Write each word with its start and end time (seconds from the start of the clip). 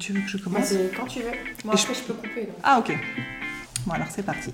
tu 0.00 0.12
veux 0.12 0.20
que 0.22 0.28
je 0.28 0.38
commence 0.38 0.74
Quand 0.96 1.06
tu 1.06 1.20
veux. 1.20 1.30
Moi, 1.64 1.76
je 1.76 1.86
peux 1.86 2.14
couper. 2.14 2.46
donc. 2.46 2.56
Ah 2.64 2.78
ok. 2.80 2.96
Bon 3.86 3.92
alors 3.92 4.08
c'est 4.10 4.24
parti. 4.24 4.52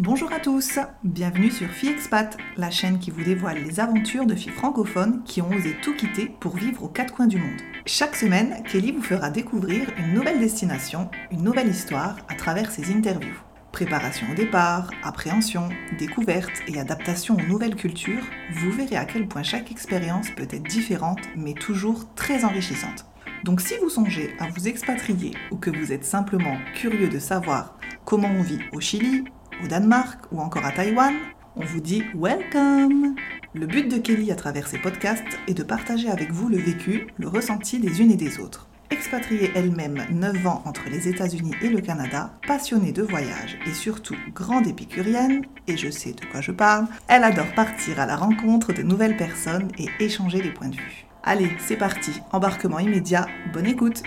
Bonjour 0.00 0.32
à 0.32 0.38
tous, 0.38 0.78
bienvenue 1.02 1.50
sur 1.50 1.68
Fille 1.68 1.90
Expat, 1.90 2.36
la 2.56 2.70
chaîne 2.70 3.00
qui 3.00 3.10
vous 3.10 3.24
dévoile 3.24 3.58
les 3.64 3.80
aventures 3.80 4.26
de 4.26 4.36
filles 4.36 4.52
francophones 4.52 5.24
qui 5.24 5.42
ont 5.42 5.50
osé 5.50 5.76
tout 5.82 5.94
quitter 5.96 6.30
pour 6.38 6.56
vivre 6.56 6.84
aux 6.84 6.88
quatre 6.88 7.12
coins 7.12 7.26
du 7.26 7.36
monde. 7.38 7.60
Chaque 7.84 8.14
semaine, 8.14 8.62
Kelly 8.70 8.92
vous 8.92 9.02
fera 9.02 9.30
découvrir 9.30 9.88
une 9.98 10.14
nouvelle 10.14 10.38
destination, 10.38 11.10
une 11.32 11.42
nouvelle 11.42 11.68
histoire 11.68 12.16
à 12.28 12.34
travers 12.36 12.70
ses 12.70 12.92
interviews. 12.92 13.34
Préparation 13.72 14.26
au 14.30 14.34
départ, 14.34 14.90
appréhension, 15.02 15.68
découverte 15.98 16.52
et 16.68 16.78
adaptation 16.78 17.34
aux 17.34 17.46
nouvelles 17.48 17.76
cultures, 17.76 18.22
vous 18.52 18.70
verrez 18.70 18.96
à 18.96 19.04
quel 19.04 19.26
point 19.26 19.42
chaque 19.42 19.72
expérience 19.72 20.30
peut 20.30 20.48
être 20.48 20.62
différente 20.62 21.20
mais 21.36 21.54
toujours 21.54 22.14
très 22.14 22.44
enrichissante. 22.44 23.07
Donc 23.44 23.60
si 23.60 23.74
vous 23.80 23.88
songez 23.88 24.34
à 24.38 24.48
vous 24.48 24.68
expatrier 24.68 25.32
ou 25.50 25.56
que 25.56 25.70
vous 25.70 25.92
êtes 25.92 26.04
simplement 26.04 26.56
curieux 26.74 27.08
de 27.08 27.18
savoir 27.18 27.78
comment 28.04 28.30
on 28.30 28.42
vit 28.42 28.60
au 28.72 28.80
Chili, 28.80 29.24
au 29.62 29.68
Danemark 29.68 30.20
ou 30.32 30.40
encore 30.40 30.64
à 30.64 30.72
Taïwan, 30.72 31.14
on 31.56 31.64
vous 31.64 31.80
dit 31.80 32.02
welcome 32.14 33.14
Le 33.54 33.66
but 33.66 33.88
de 33.88 33.98
Kelly 33.98 34.32
à 34.32 34.36
travers 34.36 34.66
ses 34.66 34.78
podcasts 34.78 35.38
est 35.46 35.54
de 35.54 35.62
partager 35.62 36.08
avec 36.08 36.32
vous 36.32 36.48
le 36.48 36.58
vécu, 36.58 37.06
le 37.16 37.28
ressenti 37.28 37.78
des 37.78 38.00
unes 38.00 38.10
et 38.10 38.16
des 38.16 38.38
autres. 38.38 38.68
Expatriée 38.90 39.52
elle-même 39.54 40.06
9 40.10 40.46
ans 40.46 40.62
entre 40.64 40.88
les 40.90 41.08
États-Unis 41.08 41.54
et 41.62 41.68
le 41.68 41.80
Canada, 41.80 42.32
passionnée 42.46 42.92
de 42.92 43.02
voyage 43.02 43.58
et 43.66 43.74
surtout 43.74 44.16
grande 44.34 44.66
épicurienne, 44.66 45.44
et 45.66 45.76
je 45.76 45.90
sais 45.90 46.12
de 46.12 46.24
quoi 46.30 46.40
je 46.40 46.52
parle, 46.52 46.86
elle 47.06 47.24
adore 47.24 47.52
partir 47.54 48.00
à 48.00 48.06
la 48.06 48.16
rencontre 48.16 48.72
de 48.72 48.82
nouvelles 48.82 49.16
personnes 49.16 49.68
et 49.78 49.88
échanger 50.00 50.40
des 50.40 50.52
points 50.52 50.68
de 50.68 50.76
vue. 50.76 51.07
Allez, 51.22 51.50
c'est 51.58 51.76
parti, 51.76 52.12
embarquement 52.32 52.78
immédiat, 52.78 53.26
bonne 53.52 53.66
écoute 53.66 54.02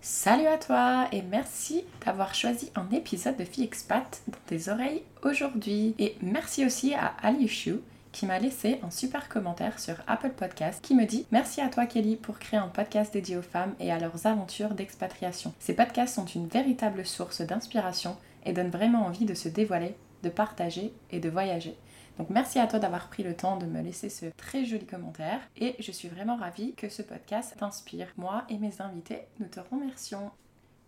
Salut 0.00 0.46
à 0.46 0.58
toi 0.58 1.08
et 1.12 1.22
merci 1.22 1.84
d'avoir 2.04 2.34
choisi 2.34 2.70
un 2.74 2.88
épisode 2.94 3.36
de 3.36 3.44
Fille 3.44 3.64
Expat 3.64 4.22
dans 4.26 4.38
tes 4.46 4.70
oreilles 4.70 5.02
aujourd'hui. 5.22 5.94
Et 5.98 6.16
merci 6.20 6.64
aussi 6.66 6.94
à 6.94 7.14
Aliushu 7.22 7.76
qui 8.12 8.26
m'a 8.26 8.38
laissé 8.38 8.80
un 8.82 8.90
super 8.90 9.28
commentaire 9.28 9.78
sur 9.78 9.94
Apple 10.06 10.30
Podcast 10.30 10.80
qui 10.82 10.94
me 10.94 11.04
dit 11.04 11.26
Merci 11.30 11.60
à 11.60 11.68
toi 11.68 11.86
Kelly 11.86 12.16
pour 12.16 12.38
créer 12.38 12.58
un 12.58 12.68
podcast 12.68 13.12
dédié 13.12 13.36
aux 13.36 13.42
femmes 13.42 13.74
et 13.78 13.92
à 13.92 13.98
leurs 13.98 14.26
aventures 14.26 14.74
d'expatriation. 14.74 15.54
Ces 15.58 15.74
podcasts 15.74 16.16
sont 16.16 16.26
une 16.26 16.48
véritable 16.48 17.06
source 17.06 17.40
d'inspiration 17.42 18.16
et 18.44 18.52
donnent 18.52 18.70
vraiment 18.70 19.06
envie 19.06 19.26
de 19.26 19.34
se 19.34 19.48
dévoiler, 19.48 19.94
de 20.22 20.28
partager 20.28 20.92
et 21.10 21.20
de 21.20 21.30
voyager. 21.30 21.76
Donc 22.20 22.28
merci 22.28 22.58
à 22.58 22.66
toi 22.66 22.78
d'avoir 22.78 23.08
pris 23.08 23.22
le 23.22 23.34
temps 23.34 23.56
de 23.56 23.64
me 23.64 23.80
laisser 23.80 24.10
ce 24.10 24.26
très 24.36 24.66
joli 24.66 24.84
commentaire 24.84 25.40
et 25.56 25.74
je 25.78 25.90
suis 25.90 26.08
vraiment 26.08 26.36
ravie 26.36 26.74
que 26.74 26.90
ce 26.90 27.00
podcast 27.00 27.56
t'inspire. 27.58 28.08
Moi 28.18 28.44
et 28.50 28.58
mes 28.58 28.82
invités, 28.82 29.22
nous 29.38 29.46
te 29.46 29.58
remercions. 29.58 30.30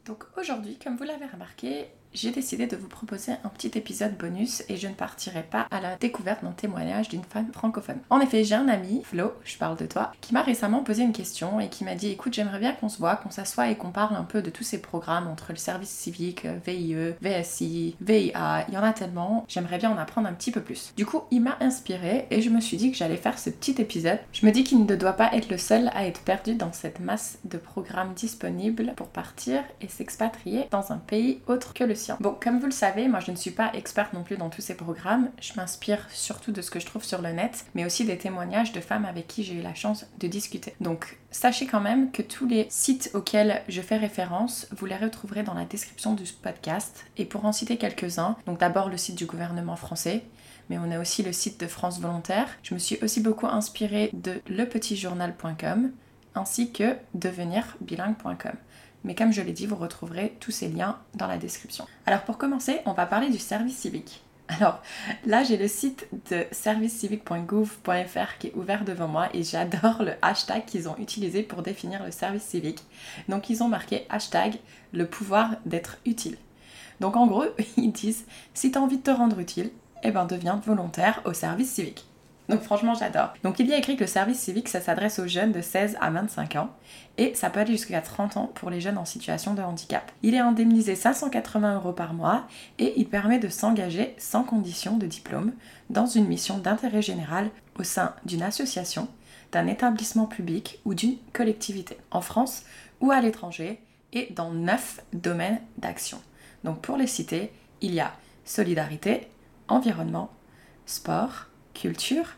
Donc 0.04 0.24
aujourd'hui, 0.36 0.78
comme 0.78 0.98
vous 0.98 1.04
l'avez 1.04 1.24
remarqué, 1.24 1.86
j'ai 2.14 2.30
décidé 2.30 2.66
de 2.66 2.76
vous 2.76 2.88
proposer 2.88 3.32
un 3.44 3.48
petit 3.48 3.78
épisode 3.78 4.16
bonus 4.16 4.62
et 4.68 4.76
je 4.76 4.88
ne 4.88 4.94
partirai 4.94 5.42
pas 5.42 5.66
à 5.70 5.80
la 5.80 5.96
découverte 5.96 6.44
d'un 6.44 6.52
témoignage 6.52 7.08
d'une 7.08 7.24
femme 7.24 7.52
francophone. 7.52 8.00
En 8.10 8.20
effet, 8.20 8.44
j'ai 8.44 8.54
un 8.54 8.68
ami, 8.68 9.02
Flo, 9.04 9.32
je 9.44 9.56
parle 9.56 9.76
de 9.76 9.86
toi, 9.86 10.12
qui 10.20 10.34
m'a 10.34 10.42
récemment 10.42 10.82
posé 10.82 11.02
une 11.02 11.12
question 11.12 11.60
et 11.60 11.68
qui 11.68 11.84
m'a 11.84 11.94
dit 11.94 12.10
écoute, 12.10 12.34
j'aimerais 12.34 12.58
bien 12.58 12.72
qu'on 12.72 12.88
se 12.88 12.98
voit, 12.98 13.16
qu'on 13.16 13.30
s'assoie 13.30 13.70
et 13.70 13.76
qu'on 13.76 13.90
parle 13.90 14.16
un 14.16 14.24
peu 14.24 14.42
de 14.42 14.50
tous 14.50 14.64
ces 14.64 14.80
programmes 14.80 15.26
entre 15.26 15.52
le 15.52 15.56
service 15.56 15.90
civique, 15.90 16.46
VIE, 16.66 17.14
VSI, 17.20 17.96
VIA, 18.00 18.66
il 18.68 18.74
y 18.74 18.78
en 18.78 18.82
a 18.82 18.92
tellement, 18.92 19.44
j'aimerais 19.48 19.78
bien 19.78 19.90
en 19.90 19.98
apprendre 19.98 20.28
un 20.28 20.32
petit 20.32 20.50
peu 20.50 20.60
plus. 20.60 20.92
Du 20.96 21.06
coup, 21.06 21.22
il 21.30 21.42
m'a 21.42 21.56
inspiré 21.60 22.26
et 22.30 22.42
je 22.42 22.50
me 22.50 22.60
suis 22.60 22.76
dit 22.76 22.90
que 22.90 22.96
j'allais 22.96 23.16
faire 23.16 23.38
ce 23.38 23.50
petit 23.50 23.80
épisode. 23.80 24.18
Je 24.32 24.46
me 24.46 24.52
dis 24.52 24.64
qu'il 24.64 24.84
ne 24.84 24.96
doit 24.96 25.12
pas 25.14 25.32
être 25.34 25.50
le 25.50 25.58
seul 25.58 25.90
à 25.94 26.06
être 26.06 26.20
perdu 26.22 26.54
dans 26.54 26.72
cette 26.72 27.00
masse 27.00 27.38
de 27.44 27.58
programmes 27.58 28.14
disponibles 28.14 28.92
pour 28.96 29.08
partir 29.08 29.62
et 29.80 29.88
s'expatrier 29.88 30.66
dans 30.70 30.92
un 30.92 30.98
pays 30.98 31.40
autre 31.46 31.74
que 31.74 31.84
le 31.84 31.94
Bon, 32.20 32.36
comme 32.40 32.58
vous 32.58 32.66
le 32.66 32.72
savez, 32.72 33.08
moi 33.08 33.20
je 33.20 33.30
ne 33.30 33.36
suis 33.36 33.50
pas 33.50 33.70
experte 33.74 34.12
non 34.12 34.22
plus 34.22 34.36
dans 34.36 34.50
tous 34.50 34.60
ces 34.60 34.74
programmes. 34.74 35.30
Je 35.40 35.52
m'inspire 35.56 36.06
surtout 36.10 36.52
de 36.52 36.62
ce 36.62 36.70
que 36.70 36.80
je 36.80 36.86
trouve 36.86 37.04
sur 37.04 37.22
le 37.22 37.30
net, 37.30 37.64
mais 37.74 37.84
aussi 37.84 38.04
des 38.04 38.18
témoignages 38.18 38.72
de 38.72 38.80
femmes 38.80 39.04
avec 39.04 39.26
qui 39.26 39.44
j'ai 39.44 39.54
eu 39.54 39.62
la 39.62 39.74
chance 39.74 40.06
de 40.18 40.28
discuter. 40.28 40.74
Donc, 40.80 41.18
sachez 41.30 41.66
quand 41.66 41.80
même 41.80 42.10
que 42.10 42.22
tous 42.22 42.46
les 42.46 42.66
sites 42.70 43.10
auxquels 43.14 43.62
je 43.68 43.80
fais 43.80 43.96
référence, 43.96 44.66
vous 44.76 44.86
les 44.86 44.96
retrouverez 44.96 45.42
dans 45.42 45.54
la 45.54 45.64
description 45.64 46.14
du 46.14 46.24
podcast. 46.24 47.04
Et 47.16 47.24
pour 47.24 47.44
en 47.44 47.52
citer 47.52 47.76
quelques-uns, 47.76 48.36
donc 48.46 48.58
d'abord 48.58 48.88
le 48.88 48.96
site 48.96 49.16
du 49.16 49.26
gouvernement 49.26 49.76
français, 49.76 50.24
mais 50.70 50.78
on 50.78 50.90
a 50.90 51.00
aussi 51.00 51.22
le 51.22 51.32
site 51.32 51.60
de 51.60 51.66
France 51.66 52.00
Volontaire. 52.00 52.48
Je 52.62 52.74
me 52.74 52.78
suis 52.78 52.98
aussi 53.02 53.20
beaucoup 53.20 53.46
inspirée 53.46 54.10
de 54.12 54.40
lepetitjournal.com 54.48 55.92
ainsi 56.34 56.72
que 56.72 56.96
devenirbilingue.com. 57.14 58.54
Mais 59.04 59.14
comme 59.14 59.32
je 59.32 59.42
l'ai 59.42 59.52
dit, 59.52 59.66
vous 59.66 59.76
retrouverez 59.76 60.36
tous 60.40 60.50
ces 60.50 60.68
liens 60.68 60.98
dans 61.14 61.26
la 61.26 61.38
description. 61.38 61.86
Alors 62.06 62.22
pour 62.22 62.38
commencer, 62.38 62.80
on 62.86 62.92
va 62.92 63.06
parler 63.06 63.30
du 63.30 63.38
service 63.38 63.76
civique. 63.76 64.22
Alors 64.48 64.82
là, 65.24 65.44
j'ai 65.44 65.56
le 65.56 65.68
site 65.68 66.08
de 66.30 66.44
servicecivique.gouv.fr 66.50 68.38
qui 68.38 68.48
est 68.48 68.54
ouvert 68.54 68.84
devant 68.84 69.08
moi 69.08 69.28
et 69.34 69.42
j'adore 69.42 70.02
le 70.02 70.12
hashtag 70.20 70.64
qu'ils 70.64 70.88
ont 70.88 70.96
utilisé 70.98 71.42
pour 71.42 71.62
définir 71.62 72.04
le 72.04 72.10
service 72.10 72.42
civique. 72.42 72.82
Donc 73.28 73.50
ils 73.50 73.62
ont 73.62 73.68
marqué 73.68 74.06
hashtag 74.10 74.56
le 74.92 75.06
pouvoir 75.06 75.56
d'être 75.64 75.98
utile. 76.04 76.36
Donc 77.00 77.16
en 77.16 77.26
gros, 77.26 77.44
ils 77.76 77.92
disent 77.92 78.26
si 78.54 78.70
tu 78.70 78.78
as 78.78 78.82
envie 78.82 78.98
de 78.98 79.02
te 79.02 79.10
rendre 79.10 79.38
utile, 79.38 79.70
eh 80.02 80.10
ben 80.10 80.24
deviens 80.26 80.56
volontaire 80.56 81.22
au 81.24 81.32
service 81.32 81.70
civique. 81.70 82.04
Donc 82.52 82.60
franchement, 82.60 82.92
j'adore. 82.92 83.32
Donc 83.44 83.60
il 83.60 83.66
y 83.66 83.72
a 83.72 83.78
écrit 83.78 83.96
que 83.96 84.02
le 84.02 84.06
service 84.06 84.38
civique, 84.38 84.68
ça 84.68 84.82
s'adresse 84.82 85.18
aux 85.18 85.26
jeunes 85.26 85.52
de 85.52 85.62
16 85.62 85.96
à 86.02 86.10
25 86.10 86.56
ans 86.56 86.68
et 87.16 87.34
ça 87.34 87.48
peut 87.48 87.60
aller 87.60 87.72
jusqu'à 87.72 88.02
30 88.02 88.36
ans 88.36 88.50
pour 88.54 88.68
les 88.68 88.78
jeunes 88.78 88.98
en 88.98 89.06
situation 89.06 89.54
de 89.54 89.62
handicap. 89.62 90.12
Il 90.22 90.34
est 90.34 90.38
indemnisé 90.38 90.94
580 90.94 91.76
euros 91.76 91.94
par 91.94 92.12
mois 92.12 92.46
et 92.78 92.92
il 92.98 93.08
permet 93.08 93.38
de 93.38 93.48
s'engager 93.48 94.14
sans 94.18 94.44
condition 94.44 94.98
de 94.98 95.06
diplôme 95.06 95.52
dans 95.88 96.04
une 96.04 96.26
mission 96.26 96.58
d'intérêt 96.58 97.00
général 97.00 97.48
au 97.78 97.84
sein 97.84 98.14
d'une 98.26 98.42
association, 98.42 99.08
d'un 99.50 99.66
établissement 99.66 100.26
public 100.26 100.78
ou 100.84 100.92
d'une 100.92 101.16
collectivité, 101.32 101.96
en 102.10 102.20
France 102.20 102.64
ou 103.00 103.12
à 103.12 103.22
l'étranger 103.22 103.80
et 104.12 104.28
dans 104.34 104.50
9 104.50 105.00
domaines 105.14 105.62
d'action. 105.78 106.20
Donc 106.64 106.82
pour 106.82 106.98
les 106.98 107.06
citer, 107.06 107.50
il 107.80 107.94
y 107.94 108.00
a 108.00 108.12
solidarité, 108.44 109.28
environnement, 109.68 110.30
sport, 110.84 111.46
culture, 111.72 112.34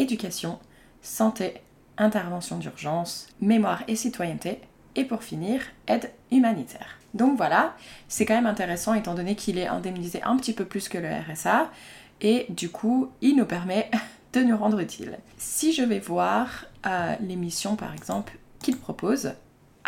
éducation, 0.00 0.58
santé, 1.02 1.62
intervention 1.96 2.58
d'urgence, 2.58 3.28
mémoire 3.40 3.82
et 3.88 3.96
citoyenneté, 3.96 4.60
et 4.96 5.04
pour 5.04 5.22
finir, 5.22 5.60
aide 5.86 6.10
humanitaire. 6.30 6.98
Donc 7.14 7.36
voilà, 7.36 7.74
c'est 8.08 8.26
quand 8.26 8.34
même 8.34 8.46
intéressant 8.46 8.94
étant 8.94 9.14
donné 9.14 9.34
qu'il 9.34 9.58
est 9.58 9.66
indemnisé 9.66 10.22
un 10.22 10.36
petit 10.36 10.52
peu 10.52 10.64
plus 10.64 10.88
que 10.88 10.98
le 10.98 11.08
RSA, 11.08 11.70
et 12.20 12.46
du 12.50 12.68
coup, 12.68 13.10
il 13.20 13.36
nous 13.36 13.46
permet 13.46 13.90
de 14.32 14.40
nous 14.40 14.56
rendre 14.56 14.80
utile. 14.80 15.18
Si 15.36 15.72
je 15.72 15.82
vais 15.82 16.00
voir 16.00 16.66
euh, 16.86 17.14
les 17.20 17.36
missions 17.36 17.76
par 17.76 17.94
exemple 17.94 18.38
qu'il 18.60 18.76
propose, 18.76 19.32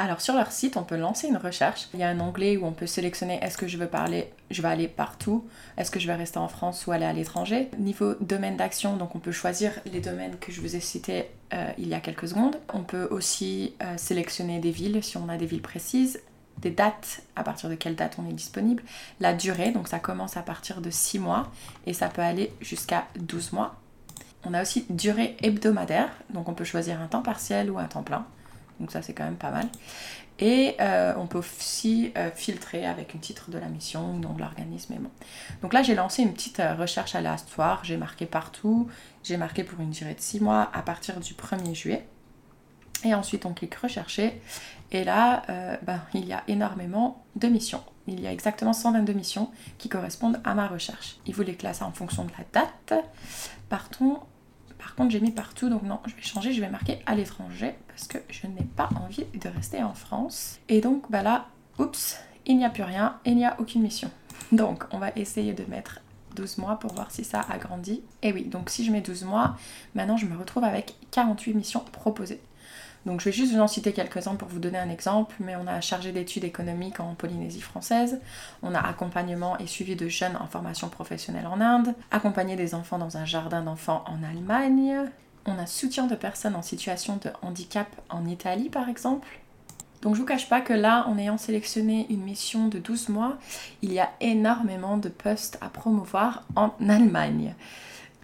alors 0.01 0.23
sur 0.23 0.35
leur 0.35 0.51
site, 0.51 0.79
on 0.79 0.83
peut 0.83 0.97
lancer 0.97 1.29
une 1.29 1.37
recherche. 1.37 1.89
Il 1.93 2.01
y 2.01 2.03
a 2.03 2.09
un 2.09 2.21
onglet 2.21 2.57
où 2.57 2.65
on 2.65 2.73
peut 2.73 2.87
sélectionner 2.87 3.39
est-ce 3.43 3.59
que 3.59 3.69
je 3.69 3.77
veux 3.77 3.87
parler, 3.87 4.33
je 4.51 4.63
vais 4.63 4.69
aller 4.69 4.89
partout, 4.89 5.47
est-ce 5.77 5.91
que 5.91 6.01
je 6.01 6.07
vais 6.07 6.15
rester 6.15 6.39
en 6.39 6.49
France 6.49 6.87
ou 6.87 6.93
aller 6.93 7.05
à 7.05 7.13
l'étranger? 7.13 7.69
Niveau 7.79 8.15
domaine 8.19 8.57
d'action, 8.57 8.97
donc 8.97 9.15
on 9.15 9.19
peut 9.19 9.31
choisir 9.31 9.73
les 9.93 10.01
domaines 10.01 10.39
que 10.39 10.53
je 10.53 10.63
vous 10.63 10.75
ai 10.75 10.81
cités 10.81 11.27
euh, 11.53 11.71
il 11.77 11.89
y 11.89 11.93
a 11.93 12.01
quelques 12.01 12.29
secondes. 12.29 12.57
On 12.73 12.83
peut 12.83 13.09
aussi 13.11 13.75
euh, 13.83 13.95
sélectionner 13.99 14.59
des 14.59 14.71
villes 14.71 15.05
si 15.05 15.19
on 15.19 15.29
a 15.29 15.37
des 15.37 15.45
villes 15.45 15.61
précises, 15.61 16.23
des 16.57 16.71
dates, 16.71 17.21
à 17.37 17.45
partir 17.45 17.69
de 17.69 17.75
quelle 17.75 17.95
date 17.95 18.17
on 18.19 18.27
est 18.27 18.33
disponible, 18.33 18.83
la 19.21 19.35
durée, 19.35 19.71
donc 19.71 19.87
ça 19.87 19.99
commence 19.99 20.39
à 20.39 20.43
partir 20.43 20.81
de 20.81 20.89
6 20.89 21.19
mois 21.19 21.51
et 21.85 21.93
ça 21.93 22.09
peut 22.09 22.23
aller 22.23 22.55
jusqu'à 22.63 23.07
12 23.17 23.53
mois. 23.53 23.77
On 24.47 24.55
a 24.55 24.63
aussi 24.63 24.87
durée 24.89 25.37
hebdomadaire, 25.43 26.09
donc 26.31 26.49
on 26.49 26.55
peut 26.55 26.65
choisir 26.65 27.03
un 27.03 27.07
temps 27.07 27.21
partiel 27.21 27.71
ou 27.71 27.79
un 27.79 27.85
temps 27.85 28.03
plein. 28.03 28.25
Donc 28.81 28.91
ça 28.91 29.03
c'est 29.03 29.13
quand 29.13 29.25
même 29.25 29.37
pas 29.37 29.51
mal. 29.51 29.69
Et 30.41 30.75
euh, 30.81 31.13
on 31.19 31.27
peut 31.27 31.39
aussi 31.39 32.13
euh, 32.17 32.31
filtrer 32.35 32.87
avec 32.87 33.15
un 33.15 33.19
titre 33.19 33.51
de 33.51 33.59
la 33.59 33.67
mission 33.67 34.15
nom 34.15 34.33
de 34.33 34.41
l'organisme. 34.41 34.95
Bon. 34.99 35.11
Donc 35.63 35.75
là 35.75 35.83
j'ai 35.83 35.95
lancé 35.95 36.23
une 36.23 36.33
petite 36.33 36.61
euh, 36.61 36.75
recherche 36.75 37.15
aléatoire, 37.15 37.85
j'ai 37.85 37.99
marqué 37.99 38.25
partout, 38.25 38.89
j'ai 39.23 39.37
marqué 39.37 39.65
pour 39.65 39.81
une 39.81 39.91
durée 39.91 40.15
de 40.15 40.21
6 40.21 40.41
mois 40.41 40.71
à 40.73 40.81
partir 40.81 41.21
du 41.21 41.35
1er 41.35 41.75
juillet. 41.75 42.07
Et 43.05 43.15
ensuite 43.15 43.45
on 43.45 43.53
clique 43.53 43.75
rechercher 43.75 44.41
et 44.93 45.05
là 45.05 45.43
ben, 45.83 46.01
il 46.13 46.27
y 46.27 46.35
a 46.35 46.43
énormément 46.49 47.25
de 47.37 47.49
missions. 47.49 47.83
Il 48.07 48.21
y 48.21 48.27
a 48.27 48.33
exactement 48.33 48.73
122 48.73 49.13
missions 49.13 49.51
qui 49.79 49.89
correspondent 49.89 50.41
à 50.45 50.55
ma 50.55 50.67
recherche. 50.67 51.17
Il 51.27 51.35
vous 51.35 51.43
les 51.43 51.55
classe 51.55 51.81
en 51.81 51.93
fonction 51.93 52.25
de 52.25 52.31
la 52.37 52.45
date. 52.53 53.05
Partons 53.71 54.21
par 54.81 54.95
contre, 54.95 55.11
j'ai 55.11 55.21
mis 55.21 55.31
partout, 55.31 55.69
donc 55.69 55.83
non, 55.83 56.01
je 56.07 56.15
vais 56.15 56.23
changer, 56.23 56.53
je 56.53 56.61
vais 56.61 56.71
marquer 56.71 57.01
à 57.05 57.15
l'étranger 57.15 57.75
parce 57.89 58.07
que 58.09 58.19
je 58.31 58.47
n'ai 58.47 58.65
pas 58.65 58.89
envie 58.97 59.27
de 59.35 59.49
rester 59.49 59.83
en 59.83 59.93
France. 59.93 60.59
Et 60.71 60.81
donc, 60.81 61.11
bah 61.11 61.23
là, 61.23 61.49
oups, 61.79 62.19
il 62.47 62.57
n'y 62.57 62.65
a 62.65 62.71
plus 62.71 62.83
rien 62.83 63.19
il 63.27 63.37
n'y 63.37 63.45
a 63.45 63.57
aucune 63.61 63.83
mission. 63.83 64.11
Donc, 64.53 64.85
on 64.91 64.99
va 64.99 65.11
essayer 65.17 65.53
de 65.53 65.65
mettre 65.65 66.01
12 66.35 66.59
mois 66.59 66.77
pour 66.79 66.95
voir 66.95 67.11
si 67.11 67.25
ça 67.25 67.45
agrandit. 67.49 68.03
Et 68.23 68.33
oui, 68.33 68.45
donc 68.45 68.71
si 68.71 68.85
je 68.85 68.93
mets 68.93 69.01
12 69.01 69.25
mois, 69.25 69.57
maintenant 69.95 70.17
je 70.17 70.27
me 70.27 70.37
retrouve 70.37 70.65
avec 70.65 70.95
48 71.11 71.55
missions 71.55 71.85
proposées. 71.93 72.41
Donc 73.07 73.21
je 73.21 73.27
vais 73.27 73.33
juste 73.33 73.53
vous 73.53 73.61
en 73.61 73.69
citer 73.69 73.93
quelques-uns 73.93 74.35
pour 74.35 74.49
vous 74.49 74.59
donner 74.59 74.79
un 74.79 74.91
exemple, 74.91 75.35
mais 75.41 75.57
on 75.57 75.67
a 75.67 75.81
chargé 75.81 76.13
d'études 76.13 76.45
économiques 76.45 77.01
en 77.01 77.15
Polynésie 77.15 77.63
française, 77.63 78.21
on 78.63 78.75
a 78.75 78.81
accompagnement 78.81 79.57
et 79.59 79.67
suivi 79.67 79.97
de 79.97 80.09
jeunes 80.09 80.37
en 80.39 80.47
formation 80.47 80.89
professionnelle 80.89 81.47
en 81.47 81.61
Inde, 81.61 81.95
accompagner 82.11 82.57
des 82.57 82.75
enfants 82.75 82.99
dans 82.99 83.17
un 83.17 83.25
jardin 83.25 83.63
d'enfants 83.63 84.05
en 84.07 84.23
Allemagne, 84.23 84.97
on 85.47 85.59
a 85.59 85.67
soutien 85.67 86.07
de 86.07 86.15
personnes 86.15 86.55
en 86.55 86.63
situation 86.63 87.19
de 87.23 87.31
handicap 87.41 87.89
en 88.11 88.27
Italie 88.27 88.69
par 88.69 88.89
exemple. 88.89 89.29
Donc 90.03 90.15
je 90.15 90.21
vous 90.21 90.27
cache 90.27 90.49
pas 90.49 90.61
que 90.61 90.73
là, 90.73 91.07
en 91.09 91.19
ayant 91.19 91.37
sélectionné 91.37 92.07
une 92.09 92.23
mission 92.23 92.69
de 92.69 92.79
12 92.79 93.11
mois, 93.11 93.37
il 93.83 93.93
y 93.93 94.01
a 94.01 94.11
énormément 94.21 94.97
de 94.97 95.11
postes 95.11 95.59
à 95.61 95.69
promouvoir 95.69 96.45
en 96.57 96.73
Allemagne. 96.89 97.55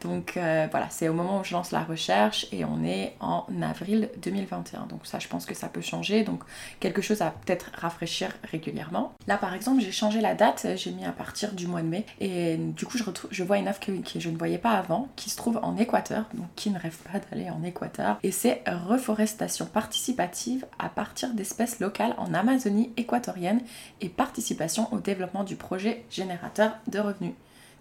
Donc 0.02 0.36
euh, 0.36 0.66
voilà, 0.70 0.88
c'est 0.90 1.08
au 1.08 1.14
moment 1.14 1.40
où 1.40 1.44
je 1.44 1.52
lance 1.52 1.70
la 1.70 1.82
recherche 1.82 2.46
et 2.52 2.64
on 2.64 2.84
est 2.84 3.14
en 3.20 3.46
avril 3.62 4.10
2021. 4.22 4.86
Donc 4.86 5.06
ça, 5.06 5.18
je 5.18 5.28
pense 5.28 5.46
que 5.46 5.54
ça 5.54 5.68
peut 5.68 5.80
changer. 5.80 6.22
Donc 6.22 6.42
quelque 6.80 7.02
chose 7.02 7.22
à 7.22 7.30
peut-être 7.30 7.70
rafraîchir 7.74 8.32
régulièrement. 8.50 9.12
Là, 9.26 9.36
par 9.36 9.54
exemple, 9.54 9.80
j'ai 9.80 9.92
changé 9.92 10.20
la 10.20 10.34
date. 10.34 10.66
J'ai 10.76 10.90
mis 10.90 11.04
à 11.04 11.12
partir 11.12 11.52
du 11.52 11.66
mois 11.66 11.82
de 11.82 11.88
mai. 11.88 12.06
Et 12.20 12.56
du 12.56 12.86
coup, 12.86 12.98
je, 12.98 13.42
vois 13.42 13.58
une 13.58 13.68
offre 13.68 13.80
que, 13.80 13.92
je 14.18 14.28
ne 14.28 14.36
voyais 14.36 14.58
pas 14.58 14.72
avant, 14.72 15.08
qui 15.16 15.30
se 15.30 15.36
trouve 15.36 15.58
en 15.62 15.76
Équateur. 15.76 16.26
Donc 16.34 16.48
qui 16.56 16.70
ne 16.70 16.78
rêve 16.78 16.96
pas 16.98 17.18
d'aller 17.18 17.50
en 17.50 17.62
Équateur. 17.62 18.18
Et 18.22 18.30
c'est 18.30 18.62
reforestation 18.66 19.66
participative 19.66 20.66
à 20.78 20.88
partir 20.88 21.32
d'espèces 21.32 21.80
locales 21.80 22.14
en 22.18 22.34
Amazonie 22.34 22.92
équatorienne 22.96 23.60
et 24.00 24.08
participation 24.08 24.92
au 24.92 24.98
développement 24.98 25.44
du 25.44 25.56
projet 25.56 26.04
générateur 26.10 26.72
de 26.86 26.98
revenus. 26.98 27.32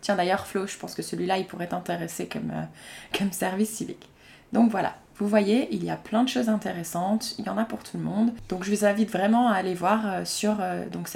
Tiens 0.02 0.16
d'ailleurs 0.16 0.46
Flo, 0.46 0.68
je 0.68 0.78
pense 0.78 0.94
que 0.94 1.02
celui-là 1.02 1.38
il 1.38 1.48
pourrait 1.48 1.68
t'intéresser 1.68 2.28
comme, 2.28 2.52
euh, 2.52 3.18
comme 3.18 3.32
service 3.32 3.70
civique. 3.70 4.10
Donc 4.54 4.70
voilà, 4.72 4.96
vous 5.18 5.28
voyez, 5.28 5.70
il 5.74 5.84
y 5.84 5.90
a 5.90 5.96
plein 5.96 6.24
de 6.24 6.30
choses 6.30 6.50
intéressantes, 6.50 7.36
il 7.40 7.46
y 7.46 7.50
en 7.50 7.58
a 7.58 7.64
pour 7.64 7.84
tout 7.84 7.98
le 7.98 8.04
monde. 8.04 8.32
Donc 8.50 8.64
je 8.64 8.72
vous 8.72 8.86
invite 8.86 9.10
vraiment 9.10 9.50
à 9.50 9.56
aller 9.56 9.74
voir 9.74 10.02
euh, 10.06 10.26
sur 10.26 10.58
euh, 10.60 10.88
donc 10.90 11.10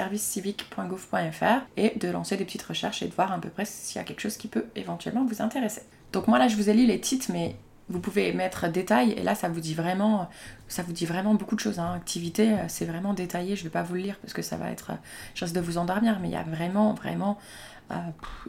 et 1.77 1.99
de 1.99 2.09
lancer 2.09 2.37
des 2.37 2.45
petites 2.45 2.63
recherches 2.63 3.03
et 3.03 3.07
de 3.07 3.13
voir 3.13 3.31
à 3.31 3.39
peu 3.39 3.49
près 3.49 3.65
s'il 3.65 3.97
y 3.97 3.99
a 3.99 4.03
quelque 4.03 4.21
chose 4.21 4.37
qui 4.37 4.47
peut 4.47 4.65
éventuellement 4.75 5.25
vous 5.25 5.41
intéresser. 5.41 5.81
Donc 6.13 6.27
moi 6.27 6.39
là 6.39 6.47
je 6.47 6.55
vous 6.55 6.69
ai 6.69 6.73
lu 6.73 6.85
les 6.85 6.99
titres 6.99 7.27
mais 7.31 7.55
vous 7.89 7.99
pouvez 7.99 8.31
mettre 8.33 8.67
détail 8.67 9.11
et 9.11 9.23
là 9.23 9.35
ça 9.35 9.49
vous 9.49 9.59
dit 9.59 9.73
vraiment 9.73 10.29
ça 10.67 10.83
vous 10.83 10.93
dit 10.93 11.05
vraiment 11.05 11.33
beaucoup 11.33 11.55
de 11.55 11.59
choses 11.59 11.79
hein. 11.79 11.93
activité 11.95 12.55
c'est 12.67 12.85
vraiment 12.85 13.15
détaillé 13.15 13.55
je 13.55 13.63
vais 13.63 13.71
pas 13.71 13.81
vous 13.81 13.95
le 13.95 14.01
lire 14.01 14.15
parce 14.21 14.33
que 14.33 14.43
ça 14.43 14.57
va 14.57 14.69
être 14.69 14.91
je 15.33 15.43
risque 15.43 15.55
de 15.55 15.61
vous 15.61 15.79
endormir 15.79 16.19
mais 16.21 16.27
il 16.27 16.33
y 16.33 16.37
a 16.37 16.43
vraiment 16.43 16.93
vraiment 16.93 17.39
euh, 17.39 17.78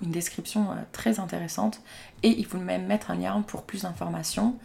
une 0.02 0.10
description 0.10 0.72
euh, 0.72 0.76
très 0.92 1.20
intéressante 1.20 1.80
et 2.22 2.28
il 2.28 2.44
faut 2.44 2.58
même 2.58 2.86
mettre 2.86 3.10
un 3.10 3.16
lien 3.16 3.42
pour 3.42 3.62
plus 3.62 3.82
d'informations. 3.82 4.56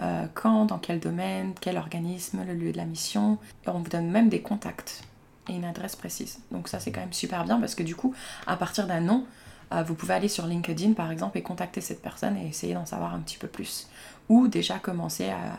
Euh, 0.00 0.26
quand, 0.32 0.64
dans 0.64 0.78
quel 0.78 0.98
domaine, 0.98 1.52
quel 1.60 1.76
organisme, 1.76 2.42
le 2.46 2.54
lieu 2.54 2.72
de 2.72 2.78
la 2.78 2.86
mission. 2.86 3.36
On 3.66 3.80
vous 3.80 3.90
donne 3.90 4.10
même 4.10 4.30
des 4.30 4.40
contacts 4.40 5.02
et 5.48 5.54
une 5.54 5.64
adresse 5.64 5.94
précise. 5.94 6.38
Donc 6.50 6.68
ça 6.68 6.80
c'est 6.80 6.90
quand 6.90 7.00
même 7.00 7.12
super 7.12 7.44
bien 7.44 7.60
parce 7.60 7.74
que 7.74 7.82
du 7.82 7.94
coup, 7.94 8.14
à 8.46 8.56
partir 8.56 8.86
d'un 8.86 9.00
nom, 9.00 9.26
vous 9.86 9.94
pouvez 9.94 10.14
aller 10.14 10.28
sur 10.28 10.46
LinkedIn 10.46 10.94
par 10.94 11.12
exemple 11.12 11.38
et 11.38 11.42
contacter 11.42 11.80
cette 11.80 12.02
personne 12.02 12.36
et 12.36 12.48
essayer 12.48 12.74
d'en 12.74 12.86
savoir 12.86 13.14
un 13.14 13.20
petit 13.20 13.36
peu 13.36 13.46
plus. 13.46 13.88
Ou 14.30 14.48
déjà 14.48 14.78
commencer 14.78 15.28
à, 15.28 15.58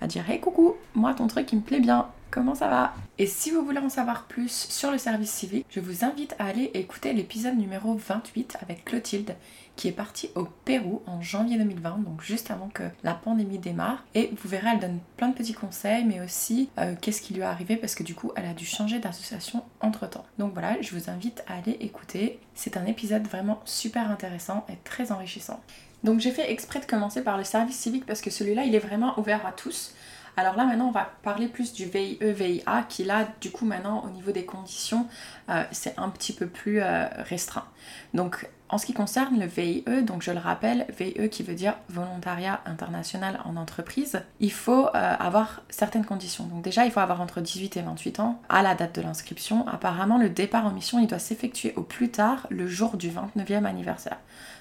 à 0.00 0.06
dire 0.08 0.28
Hey 0.28 0.40
coucou, 0.40 0.74
moi 0.94 1.14
ton 1.14 1.26
truc 1.26 1.52
il 1.52 1.58
me 1.58 1.62
plaît 1.62 1.80
bien, 1.80 2.08
comment 2.30 2.54
ça 2.54 2.68
va? 2.68 2.94
Et 3.18 3.26
si 3.26 3.50
vous 3.50 3.64
voulez 3.64 3.78
en 3.78 3.88
savoir 3.88 4.24
plus 4.24 4.66
sur 4.68 4.90
le 4.90 4.98
service 4.98 5.30
civique, 5.30 5.66
je 5.70 5.80
vous 5.80 6.04
invite 6.04 6.34
à 6.38 6.46
aller 6.46 6.70
écouter 6.74 7.12
l'épisode 7.12 7.56
numéro 7.56 7.94
28 7.94 8.58
avec 8.62 8.84
Clotilde 8.84 9.34
qui 9.76 9.88
est 9.88 9.92
partie 9.92 10.30
au 10.34 10.44
Pérou 10.64 11.02
en 11.06 11.20
janvier 11.20 11.58
2020, 11.58 11.98
donc 11.98 12.22
juste 12.22 12.50
avant 12.50 12.68
que 12.68 12.82
la 13.04 13.14
pandémie 13.14 13.58
démarre. 13.58 14.04
Et 14.14 14.32
vous 14.34 14.48
verrez, 14.48 14.70
elle 14.72 14.80
donne 14.80 14.98
plein 15.16 15.28
de 15.28 15.34
petits 15.34 15.52
conseils, 15.52 16.04
mais 16.04 16.20
aussi 16.20 16.70
euh, 16.78 16.94
qu'est-ce 17.00 17.20
qui 17.20 17.34
lui 17.34 17.42
est 17.42 17.44
arrivé 17.44 17.76
parce 17.76 17.94
que 17.94 18.02
du 18.02 18.14
coup, 18.14 18.32
elle 18.36 18.46
a 18.46 18.54
dû 18.54 18.64
changer 18.64 18.98
d'association 18.98 19.62
entre 19.80 20.08
temps. 20.08 20.24
Donc 20.38 20.54
voilà, 20.54 20.80
je 20.80 20.96
vous 20.96 21.10
invite 21.10 21.44
à 21.46 21.56
aller 21.58 21.76
écouter. 21.80 22.40
C'est 22.54 22.76
un 22.76 22.86
épisode 22.86 23.26
vraiment 23.26 23.60
super 23.64 24.10
intéressant 24.10 24.64
et 24.70 24.76
très 24.82 25.12
enrichissant. 25.12 25.60
Donc 26.04 26.20
j'ai 26.20 26.30
fait 26.30 26.50
exprès 26.50 26.80
de 26.80 26.86
commencer 26.86 27.22
par 27.22 27.36
le 27.36 27.44
service 27.44 27.76
civique 27.76 28.06
parce 28.06 28.20
que 28.20 28.30
celui-là, 28.30 28.64
il 28.64 28.74
est 28.74 28.80
vraiment 28.80 29.18
ouvert 29.18 29.44
à 29.46 29.52
tous. 29.52 29.94
Alors 30.38 30.54
là 30.54 30.66
maintenant 30.66 30.88
on 30.88 30.92
va 30.92 31.10
parler 31.22 31.48
plus 31.48 31.72
du 31.72 31.86
VIE-VIA 31.86 32.84
qui 32.88 33.04
là 33.04 33.26
du 33.40 33.50
coup 33.50 33.64
maintenant 33.64 34.04
au 34.04 34.10
niveau 34.10 34.32
des 34.32 34.44
conditions 34.44 35.06
euh, 35.48 35.64
c'est 35.72 35.98
un 35.98 36.10
petit 36.10 36.34
peu 36.34 36.46
plus 36.46 36.82
euh, 36.82 37.06
restreint. 37.22 37.64
Donc 38.12 38.46
en 38.68 38.78
ce 38.78 38.86
qui 38.86 38.92
concerne 38.92 39.38
le 39.38 39.46
VIE, 39.46 39.84
donc 40.02 40.22
je 40.22 40.32
le 40.32 40.38
rappelle, 40.38 40.86
VIE 40.98 41.28
qui 41.30 41.42
veut 41.42 41.54
dire 41.54 41.74
volontariat 41.88 42.60
international 42.66 43.38
en 43.44 43.56
entreprise, 43.56 44.22
il 44.40 44.50
faut 44.50 44.86
euh, 44.86 44.90
avoir 44.92 45.62
certaines 45.68 46.04
conditions. 46.04 46.44
Donc 46.46 46.62
déjà 46.62 46.84
il 46.84 46.90
faut 46.90 47.00
avoir 47.00 47.20
entre 47.20 47.40
18 47.40 47.76
et 47.76 47.82
28 47.82 48.20
ans 48.20 48.40
à 48.48 48.62
la 48.62 48.74
date 48.74 48.96
de 48.96 49.02
l'inscription. 49.02 49.66
Apparemment 49.68 50.18
le 50.18 50.30
départ 50.30 50.66
en 50.66 50.72
mission 50.72 50.98
il 50.98 51.06
doit 51.06 51.18
s'effectuer 51.18 51.74
au 51.76 51.82
plus 51.82 52.10
tard 52.10 52.46
le 52.50 52.66
jour 52.66 52.96
du 52.96 53.10
29e 53.10 53.64
anniversaire. 53.64 54.18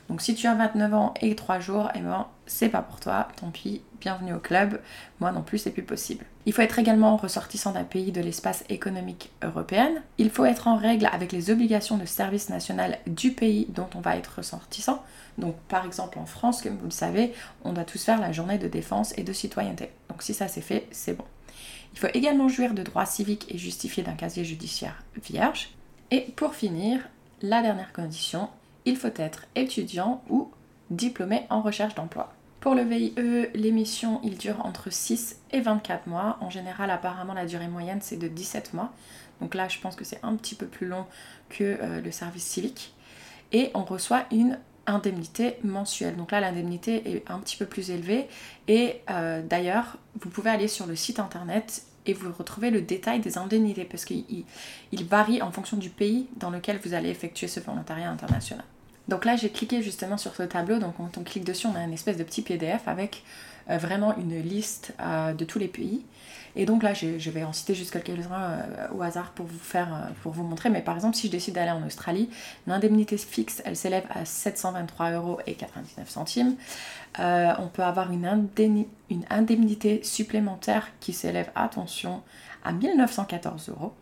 Donc 0.07 0.21
si 0.21 0.35
tu 0.35 0.45
as 0.45 0.53
29 0.53 0.93
ans 0.93 1.13
et 1.21 1.35
3 1.35 1.59
jours, 1.59 1.89
eh 1.95 1.99
ben 1.99 2.27
c'est 2.45 2.69
pas 2.69 2.83
pour 2.83 2.99
toi, 2.99 3.27
tant 3.37 3.49
pis, 3.49 3.81
bienvenue 3.99 4.33
au 4.33 4.39
club, 4.39 4.79
moi 5.19 5.31
non 5.31 5.41
plus 5.41 5.57
c'est 5.57 5.71
plus 5.71 5.83
possible. 5.83 6.25
Il 6.45 6.53
faut 6.53 6.61
être 6.61 6.77
également 6.77 7.17
ressortissant 7.17 7.71
d'un 7.71 7.83
pays 7.83 8.11
de 8.11 8.21
l'espace 8.21 8.63
économique 8.69 9.31
européen. 9.43 9.91
Il 10.19 10.29
faut 10.29 10.45
être 10.45 10.67
en 10.67 10.77
règle 10.77 11.09
avec 11.11 11.31
les 11.31 11.49
obligations 11.49 11.97
de 11.97 12.05
service 12.05 12.49
national 12.49 12.99
du 13.07 13.31
pays 13.31 13.65
dont 13.69 13.89
on 13.95 13.99
va 13.99 14.15
être 14.15 14.35
ressortissant. 14.37 15.03
Donc 15.39 15.55
par 15.67 15.85
exemple 15.85 16.19
en 16.19 16.25
France, 16.25 16.61
comme 16.61 16.77
vous 16.77 16.85
le 16.85 16.91
savez, 16.91 17.33
on 17.63 17.73
doit 17.73 17.83
tous 17.83 18.03
faire 18.03 18.21
la 18.21 18.31
journée 18.31 18.59
de 18.59 18.67
défense 18.67 19.17
et 19.17 19.23
de 19.23 19.33
citoyenneté. 19.33 19.89
Donc 20.09 20.21
si 20.21 20.35
ça 20.35 20.47
c'est 20.47 20.61
fait, 20.61 20.87
c'est 20.91 21.17
bon. 21.17 21.25
Il 21.93 21.99
faut 21.99 22.07
également 22.13 22.47
jouir 22.47 22.73
de 22.73 22.83
droits 22.83 23.05
civiques 23.05 23.47
et 23.49 23.57
justifier 23.57 24.03
d'un 24.03 24.13
casier 24.13 24.45
judiciaire 24.45 25.01
vierge. 25.23 25.71
Et 26.11 26.21
pour 26.35 26.53
finir, 26.53 26.99
la 27.41 27.61
dernière 27.61 27.93
condition, 27.93 28.49
il 28.85 28.97
faut 28.97 29.07
être 29.15 29.45
étudiant 29.55 30.21
ou 30.29 30.51
diplômé 30.91 31.47
en 31.49 31.61
recherche 31.61 31.95
d'emploi. 31.95 32.31
Pour 32.65 32.73
le 32.73 32.81
VIE, 32.81 33.13
l'émission 33.53 34.19
il 34.23 34.39
dure 34.39 34.65
entre 34.65 34.91
6 34.91 35.39
et 35.51 35.61
24 35.61 36.07
mois. 36.07 36.39
En 36.41 36.49
général, 36.49 36.89
apparemment, 36.89 37.35
la 37.35 37.45
durée 37.45 37.67
moyenne 37.67 37.99
c'est 38.01 38.17
de 38.17 38.27
17 38.27 38.73
mois. 38.73 38.91
Donc 39.39 39.53
là, 39.53 39.67
je 39.67 39.77
pense 39.77 39.95
que 39.95 40.03
c'est 40.03 40.19
un 40.23 40.35
petit 40.35 40.55
peu 40.55 40.65
plus 40.65 40.87
long 40.87 41.05
que 41.49 41.63
euh, 41.63 42.01
le 42.01 42.09
service 42.09 42.43
civique. 42.43 42.95
Et 43.51 43.69
on 43.75 43.83
reçoit 43.83 44.25
une 44.31 44.57
indemnité 44.87 45.57
mensuelle. 45.63 46.15
Donc 46.15 46.31
là, 46.31 46.39
l'indemnité 46.39 47.07
est 47.07 47.29
un 47.29 47.37
petit 47.37 47.55
peu 47.55 47.67
plus 47.67 47.91
élevée. 47.91 48.27
Et 48.67 48.99
euh, 49.11 49.43
d'ailleurs, 49.43 49.97
vous 50.19 50.31
pouvez 50.31 50.49
aller 50.49 50.67
sur 50.67 50.87
le 50.87 50.95
site 50.95 51.19
internet 51.19 51.83
et 52.07 52.13
vous 52.13 52.33
retrouvez 52.33 52.71
le 52.71 52.81
détail 52.81 53.19
des 53.19 53.37
indemnités 53.37 53.85
parce 53.85 54.05
qu'il 54.05 54.43
varie 55.07 55.43
en 55.43 55.51
fonction 55.51 55.77
du 55.77 55.91
pays 55.91 56.25
dans 56.37 56.49
lequel 56.49 56.79
vous 56.83 56.95
allez 56.95 57.09
effectuer 57.09 57.47
ce 57.47 57.59
volontariat 57.59 58.09
international. 58.09 58.63
Donc 59.07 59.25
là, 59.25 59.35
j'ai 59.35 59.49
cliqué 59.49 59.81
justement 59.81 60.17
sur 60.17 60.35
ce 60.35 60.43
tableau. 60.43 60.79
Donc 60.79 60.97
quand 60.97 61.17
on 61.17 61.23
clique 61.23 61.43
dessus, 61.43 61.67
on 61.67 61.75
a 61.75 61.83
une 61.83 61.93
espèce 61.93 62.17
de 62.17 62.23
petit 62.23 62.41
PDF 62.41 62.87
avec 62.87 63.23
euh, 63.69 63.77
vraiment 63.77 64.15
une 64.17 64.39
liste 64.41 64.93
euh, 64.99 65.33
de 65.33 65.45
tous 65.45 65.59
les 65.59 65.67
pays. 65.67 66.05
Et 66.57 66.65
donc 66.65 66.83
là, 66.83 66.93
je 66.93 67.29
vais 67.31 67.43
en 67.43 67.51
citer 67.51 67.75
juste 67.75 67.91
quelques-uns 67.91 68.31
euh, 68.31 68.87
au 68.95 69.01
hasard 69.01 69.31
pour 69.31 69.45
vous 69.45 69.59
faire, 69.59 70.09
pour 70.23 70.31
vous 70.31 70.43
montrer. 70.43 70.69
Mais 70.69 70.81
par 70.81 70.95
exemple, 70.95 71.17
si 71.17 71.27
je 71.27 71.31
décide 71.31 71.55
d'aller 71.55 71.71
en 71.71 71.85
Australie, 71.85 72.29
l'indemnité 72.65 73.17
fixe, 73.17 73.61
elle 73.65 73.75
s'élève 73.75 74.05
à 74.09 74.23
723 74.23 75.11
euros 75.11 75.39
et 75.47 75.55
99 75.55 76.09
centimes. 76.09 76.55
on 77.19 77.67
peut 77.73 77.83
avoir 77.83 78.11
une, 78.11 78.45
une 79.09 79.25
indemnité 79.29 80.01
supplémentaire 80.03 80.87
qui 81.01 81.11
s'élève, 81.11 81.51
attention, 81.55 82.21
à 82.63 82.71
1914 82.71 83.69
euros. 83.69 83.93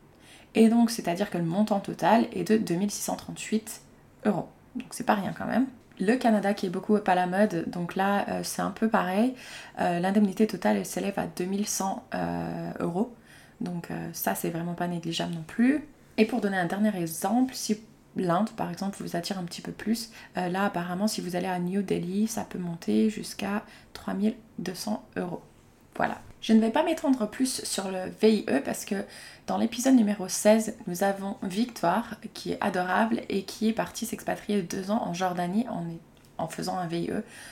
Et 0.54 0.70
donc, 0.70 0.92
c'est-à-dire 0.92 1.32
que 1.32 1.40
le 1.40 1.46
montant 1.46 1.80
total 1.80 2.28
est 2.34 2.48
de 2.48 2.58
2638 2.58 3.82
euros 4.26 4.48
donc 4.76 4.88
c'est 4.92 5.06
pas 5.06 5.16
rien 5.16 5.34
quand 5.38 5.46
même. 5.46 5.68
Le 6.00 6.16
Canada 6.16 6.54
qui 6.54 6.66
est 6.66 6.70
beaucoup 6.70 6.98
pas 6.98 7.16
la 7.16 7.28
mode, 7.28 7.66
donc 7.68 7.96
là 7.96 8.26
euh, 8.28 8.40
c'est 8.44 8.62
un 8.62 8.72
peu 8.72 8.90
pareil. 8.90 9.36
Euh, 9.80 10.00
l'indemnité 10.00 10.48
totale 10.48 10.78
elle 10.78 10.86
s'élève 10.86 11.18
à 11.20 11.28
2100 11.28 12.08
euh, 12.16 12.72
euros, 12.80 13.16
donc 13.62 13.90
ça 14.12 14.36
c'est 14.36 14.50
vraiment 14.50 14.74
pas 14.74 14.88
négligeable 14.88 15.34
non 15.34 15.44
plus. 15.46 15.84
Et 16.18 16.26
pour 16.26 16.42
donner 16.42 16.58
un 16.58 16.66
dernier 16.66 16.96
exemple, 16.98 17.54
si 17.54 17.80
l'Inde 18.16 18.50
par 18.52 18.70
exemple 18.70 18.98
vous 19.00 19.16
attire 19.16 19.40
un 19.40 19.44
petit 19.44 19.62
peu 19.62 19.72
plus, 19.72 20.12
là 20.36 20.66
apparemment 20.66 21.08
si 21.08 21.22
vous 21.22 21.36
allez 21.36 21.48
à 21.48 21.60
New 21.60 21.82
Delhi 21.82 22.28
ça 22.28 22.44
peut 22.44 22.60
monter 22.60 23.10
jusqu'à 23.10 23.64
3200 23.94 25.04
euros. 25.18 25.42
Voilà. 25.96 26.20
Je 26.44 26.52
ne 26.52 26.60
vais 26.60 26.72
pas 26.72 26.84
m'étendre 26.84 27.26
plus 27.26 27.64
sur 27.64 27.90
le 27.90 28.12
VIE 28.22 28.46
parce 28.66 28.84
que 28.84 29.06
dans 29.48 29.58
l'épisode 29.58 29.96
numéro 29.96 30.28
16, 30.28 30.76
nous 30.88 31.04
avons 31.06 31.38
Victoire 31.42 32.16
qui 32.34 32.52
est 32.52 32.58
adorable 32.60 33.22
et 33.30 33.44
qui 33.44 33.70
est 33.70 33.74
partie 33.74 34.06
s'expatrier 34.06 34.62
deux 34.62 34.92
ans 34.92 35.08
en 35.08 35.14
Jordanie 35.14 35.66
en, 36.38 36.48
faisant 36.50 36.78
un 36.78 36.86
VIE. 36.86 37.12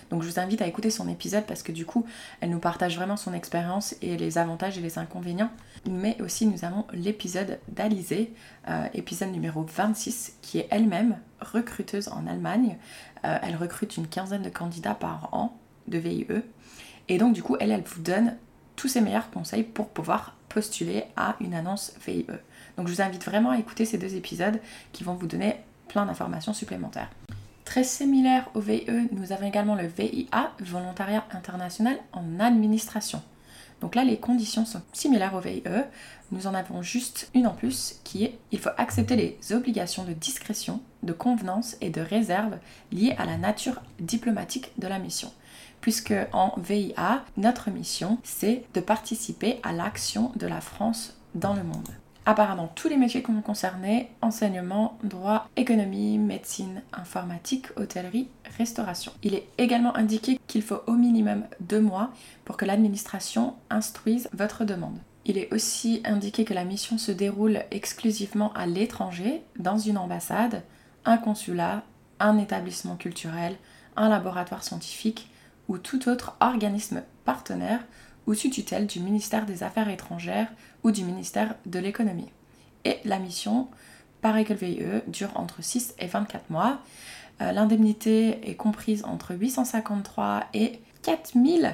Donc 0.10 0.24
je 0.24 0.28
vous 0.28 0.42
invite 0.42 0.62
à 0.62 0.68
écouter 0.68 0.90
son 0.90 1.08
épisode 1.08 1.46
parce 1.46 1.64
que 1.64 1.72
du 1.72 1.86
coup, 1.86 2.06
elle 2.42 2.50
nous 2.50 2.60
partage 2.60 2.98
vraiment 2.98 3.16
son 3.16 3.34
expérience 3.34 3.96
et 4.02 4.18
les 4.18 4.38
avantages 4.38 4.78
et 4.78 4.82
les 4.82 4.98
inconvénients. 4.98 5.52
Mais 5.90 6.22
aussi, 6.22 6.46
nous 6.46 6.66
avons 6.66 6.86
l'épisode 6.92 7.60
d'Alizé, 7.70 8.34
euh, 8.68 8.88
épisode 8.94 9.32
numéro 9.32 9.64
26, 9.64 10.36
qui 10.42 10.60
est 10.60 10.68
elle-même 10.70 11.18
recruteuse 11.40 12.10
en 12.10 12.28
Allemagne. 12.28 12.78
Euh, 13.24 13.38
elle 13.42 13.56
recrute 13.56 13.96
une 13.96 14.08
quinzaine 14.08 14.42
de 14.42 14.50
candidats 14.50 14.96
par 14.96 15.30
an 15.32 15.58
de 15.88 15.98
VIE. 15.98 16.28
Et 17.08 17.18
donc, 17.18 17.32
du 17.32 17.42
coup, 17.42 17.56
elle, 17.62 17.72
elle 17.72 17.84
vous 17.84 18.02
donne 18.02 18.36
tous 18.76 18.88
ces 18.88 19.02
meilleurs 19.02 19.30
conseils 19.32 19.64
pour 19.64 19.90
pouvoir 19.90 20.36
postuler 20.50 21.06
à 21.16 21.36
une 21.40 21.54
annonce 21.54 21.94
VIE. 22.06 22.26
Donc 22.78 22.88
je 22.88 22.94
vous 22.94 23.02
invite 23.02 23.24
vraiment 23.24 23.52
à 23.52 23.60
écouter 23.60 23.86
ces 23.86 23.98
deux 23.98 24.16
épisodes 24.16 24.60
qui 24.92 25.04
vont 25.04 25.14
vous 25.14 25.28
donner 25.28 25.56
plein 25.88 26.06
d'informations 26.06 26.54
supplémentaires. 26.54 27.10
Très 27.66 27.84
similaire 27.84 28.50
au 28.54 28.60
VIE, 28.60 28.86
nous 29.12 29.32
avons 29.32 29.48
également 29.48 29.76
le 29.76 29.88
VIA, 29.88 30.52
Volontariat 30.60 31.26
international 31.32 31.98
en 32.12 32.40
administration. 32.40 33.22
Donc 33.82 33.96
là, 33.96 34.04
les 34.04 34.18
conditions 34.18 34.66
sont 34.66 34.82
similaires 34.94 35.34
au 35.34 35.40
VIE. 35.40 35.64
Nous 36.32 36.48
en 36.48 36.54
avons 36.54 36.82
juste 36.82 37.30
une 37.34 37.48
en 37.48 37.54
plus 37.54 38.00
qui 38.04 38.24
est 38.24 38.38
il 38.52 38.60
faut 38.60 38.70
accepter 38.78 39.16
les 39.16 39.54
obligations 39.54 40.04
de 40.04 40.14
discrétion, 40.14 40.82
de 41.04 41.14
convenance 41.14 41.76
et 41.82 41.90
de 41.90 42.02
réserve 42.02 42.58
liées 42.92 43.16
à 43.18 43.26
la 43.26 43.38
nature 43.38 43.82
diplomatique 44.00 44.72
de 44.78 44.88
la 44.88 45.00
mission. 45.00 45.32
Puisque 45.82 46.14
en 46.32 46.54
VIA, 46.58 47.24
notre 47.38 47.70
mission, 47.70 48.20
c'est 48.24 48.64
de 48.74 48.80
participer 48.80 49.60
à 49.64 49.74
l'action 49.74 50.32
de 50.36 50.48
la 50.48 50.62
France 50.62 51.18
dans 51.36 51.54
le 51.54 51.64
monde. 51.64 51.90
Apparemment, 52.28 52.72
tous 52.76 52.88
les 52.88 52.98
métiers 52.98 53.24
qu'on 53.24 53.42
concernés, 53.42 54.12
enseignement, 54.22 55.00
droit, 55.04 55.50
économie, 55.56 56.20
médecine, 56.20 56.84
informatique, 56.94 57.68
hôtellerie, 57.78 58.28
restauration. 58.60 59.12
Il 59.24 59.34
est 59.34 59.48
également 59.58 59.96
indiqué 59.96 60.40
qu'il 60.46 60.62
faut 60.62 60.82
au 60.86 60.94
minimum 60.94 61.46
deux 61.62 61.82
mois 61.82 62.12
pour 62.46 62.58
que 62.58 62.66
l'administration 62.66 63.56
instruise 63.72 64.30
votre 64.34 64.66
demande. 64.66 65.00
Il 65.26 65.40
est 65.40 65.52
aussi 65.52 66.02
indiqué 66.06 66.46
que 66.46 66.54
la 66.54 66.64
mission 66.64 67.00
se 67.00 67.12
déroule 67.12 67.64
exclusivement 67.72 68.54
à 68.54 68.68
l'étranger, 68.68 69.42
dans 69.58 69.80
une 69.80 69.98
ambassade, 69.98 70.62
un 71.06 71.18
consulat, 71.18 71.84
un 72.20 72.38
établissement 72.38 72.98
culturel, 72.98 73.56
un 73.96 74.10
laboratoire 74.10 74.64
scientifique 74.64 75.31
ou 75.72 75.78
tout 75.78 76.10
autre 76.10 76.36
organisme 76.42 77.02
partenaire 77.24 77.80
ou 78.28 78.34
sous 78.34 78.50
tutelle 78.50 78.88
du 78.88 79.00
ministère 79.00 79.46
des 79.46 79.64
Affaires 79.64 79.88
étrangères 79.88 80.52
ou 80.84 80.92
du 80.92 81.06
ministère 81.06 81.56
de 81.66 81.80
l'économie. 81.80 82.28
Et 82.84 82.98
la 83.06 83.20
mission, 83.20 83.70
pareil 84.22 84.44
que 84.44 84.52
le 84.52 84.60
VIE, 84.60 84.84
dure 85.08 85.32
entre 85.36 85.64
6 85.64 85.96
et 85.98 86.08
24 86.08 86.50
mois. 86.50 86.80
Euh, 87.40 87.54
l'indemnité 87.54 88.50
est 88.50 88.56
comprise 88.56 89.06
entre 89.06 89.34
853 89.34 90.48
et 90.54 90.82
4000. 91.04 91.74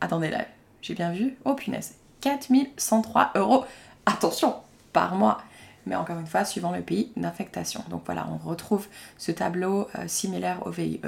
Attendez 0.00 0.30
là, 0.30 0.46
j'ai 0.80 0.94
bien 0.94 1.12
vu. 1.12 1.36
Oh 1.44 1.52
punaise, 1.52 1.96
4103 2.22 3.32
euros. 3.34 3.66
Attention, 4.06 4.54
par 4.94 5.16
mois 5.16 5.42
mais 5.86 5.96
encore 5.96 6.18
une 6.18 6.26
fois, 6.26 6.44
suivant 6.44 6.72
le 6.72 6.82
pays 6.82 7.12
d'affectation. 7.16 7.84
Donc 7.90 8.02
voilà, 8.06 8.26
on 8.30 8.48
retrouve 8.48 8.86
ce 9.18 9.32
tableau 9.32 9.88
euh, 9.98 10.04
similaire 10.06 10.66
au 10.66 10.70
VIE. 10.70 11.00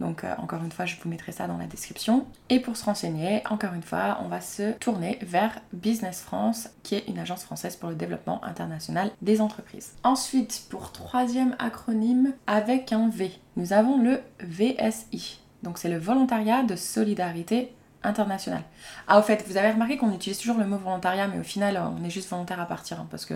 Donc 0.00 0.24
euh, 0.24 0.34
encore 0.38 0.62
une 0.62 0.72
fois, 0.72 0.86
je 0.86 0.96
vous 1.02 1.08
mettrai 1.08 1.32
ça 1.32 1.46
dans 1.46 1.58
la 1.58 1.66
description. 1.66 2.26
Et 2.48 2.60
pour 2.60 2.76
se 2.76 2.84
renseigner, 2.84 3.42
encore 3.50 3.74
une 3.74 3.82
fois, 3.82 4.18
on 4.24 4.28
va 4.28 4.40
se 4.40 4.72
tourner 4.72 5.18
vers 5.22 5.58
Business 5.72 6.20
France, 6.20 6.68
qui 6.82 6.94
est 6.94 7.06
une 7.08 7.18
agence 7.18 7.44
française 7.44 7.76
pour 7.76 7.88
le 7.88 7.94
développement 7.94 8.44
international 8.44 9.10
des 9.22 9.40
entreprises. 9.40 9.92
Ensuite, 10.04 10.66
pour 10.70 10.92
troisième 10.92 11.56
acronyme, 11.58 12.32
avec 12.46 12.92
un 12.92 13.08
V, 13.08 13.32
nous 13.56 13.72
avons 13.72 14.02
le 14.02 14.20
VSI. 14.40 15.40
Donc 15.62 15.78
c'est 15.78 15.88
le 15.88 15.98
volontariat 15.98 16.62
de 16.62 16.76
solidarité 16.76 17.72
international. 18.06 18.62
Ah, 19.08 19.18
au 19.18 19.22
fait, 19.22 19.44
vous 19.46 19.56
avez 19.56 19.70
remarqué 19.70 19.96
qu'on 19.96 20.12
utilise 20.12 20.38
toujours 20.38 20.58
le 20.58 20.66
mot 20.66 20.78
volontariat, 20.78 21.28
mais 21.28 21.38
au 21.38 21.44
final, 21.44 21.80
on 21.98 22.04
est 22.04 22.10
juste 22.10 22.28
volontaire 22.30 22.60
à 22.60 22.66
partir. 22.66 23.00
Hein, 23.00 23.06
parce 23.10 23.26
que, 23.26 23.34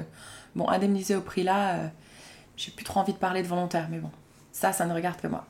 bon, 0.55 0.69
indemnisé 0.69 1.17
au 1.17 1.21
prix 1.21 1.43
là, 1.43 1.75
euh, 1.75 1.87
j'ai 2.57 2.71
plus 2.71 2.85
trop 2.85 3.01
envie 3.01 3.13
de 3.13 3.19
parler 3.19 3.43
de 3.43 3.49
volontaire, 3.49 3.89
mais 3.91 3.99
bon, 3.99 4.11
ça, 4.53 4.73
ça 4.73 4.87
ne 4.87 4.95
regarde 4.95 5.21
que 5.21 5.27
moi. 5.27 5.45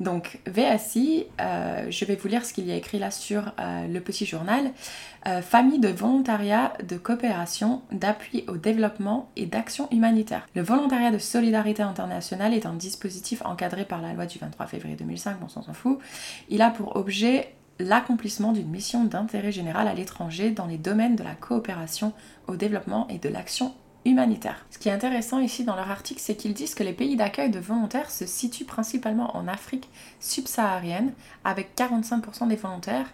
Donc, 0.00 0.40
VSI, 0.46 1.26
euh, 1.40 1.86
je 1.88 2.04
vais 2.04 2.16
vous 2.16 2.26
lire 2.26 2.44
ce 2.44 2.52
qu'il 2.52 2.66
y 2.66 2.72
a 2.72 2.74
écrit 2.74 2.98
là 2.98 3.12
sur 3.12 3.52
euh, 3.60 3.86
le 3.86 4.00
petit 4.00 4.26
journal. 4.26 4.72
famille 5.42 5.78
de 5.78 5.88
volontariat, 5.88 6.72
de 6.86 6.96
coopération, 6.96 7.82
d'appui 7.92 8.44
au 8.48 8.56
développement 8.56 9.30
et 9.36 9.46
d'action 9.46 9.88
humanitaire. 9.92 10.46
Le 10.54 10.62
volontariat 10.62 11.12
de 11.12 11.18
solidarité 11.18 11.82
internationale 11.82 12.52
est 12.52 12.66
un 12.66 12.74
dispositif 12.74 13.40
encadré 13.46 13.84
par 13.84 14.02
la 14.02 14.12
loi 14.12 14.26
du 14.26 14.38
23 14.38 14.66
février 14.66 14.96
2005, 14.96 15.38
bon, 15.38 15.46
on 15.46 15.62
s'en 15.62 15.72
fout. 15.72 15.98
Il 16.48 16.60
a 16.60 16.70
pour 16.70 16.96
objet 16.96 17.54
l'accomplissement 17.78 18.52
d'une 18.52 18.68
mission 18.68 19.04
d'intérêt 19.04 19.52
général 19.52 19.88
à 19.88 19.94
l'étranger 19.94 20.50
dans 20.50 20.66
les 20.66 20.78
domaines 20.78 21.16
de 21.16 21.24
la 21.24 21.34
coopération 21.34 22.12
au 22.46 22.56
développement 22.56 23.08
et 23.08 23.18
de 23.18 23.28
l'action 23.28 23.74
humanitaire. 24.04 24.66
Ce 24.70 24.78
qui 24.78 24.88
est 24.88 24.92
intéressant 24.92 25.40
ici 25.40 25.64
dans 25.64 25.76
leur 25.76 25.90
article, 25.90 26.20
c'est 26.20 26.36
qu'ils 26.36 26.54
disent 26.54 26.74
que 26.74 26.82
les 26.82 26.92
pays 26.92 27.16
d'accueil 27.16 27.50
de 27.50 27.58
volontaires 27.58 28.10
se 28.10 28.26
situent 28.26 28.66
principalement 28.66 29.36
en 29.36 29.48
Afrique 29.48 29.88
subsaharienne, 30.20 31.12
avec 31.42 31.74
45% 31.76 32.48
des 32.48 32.56
volontaires, 32.56 33.06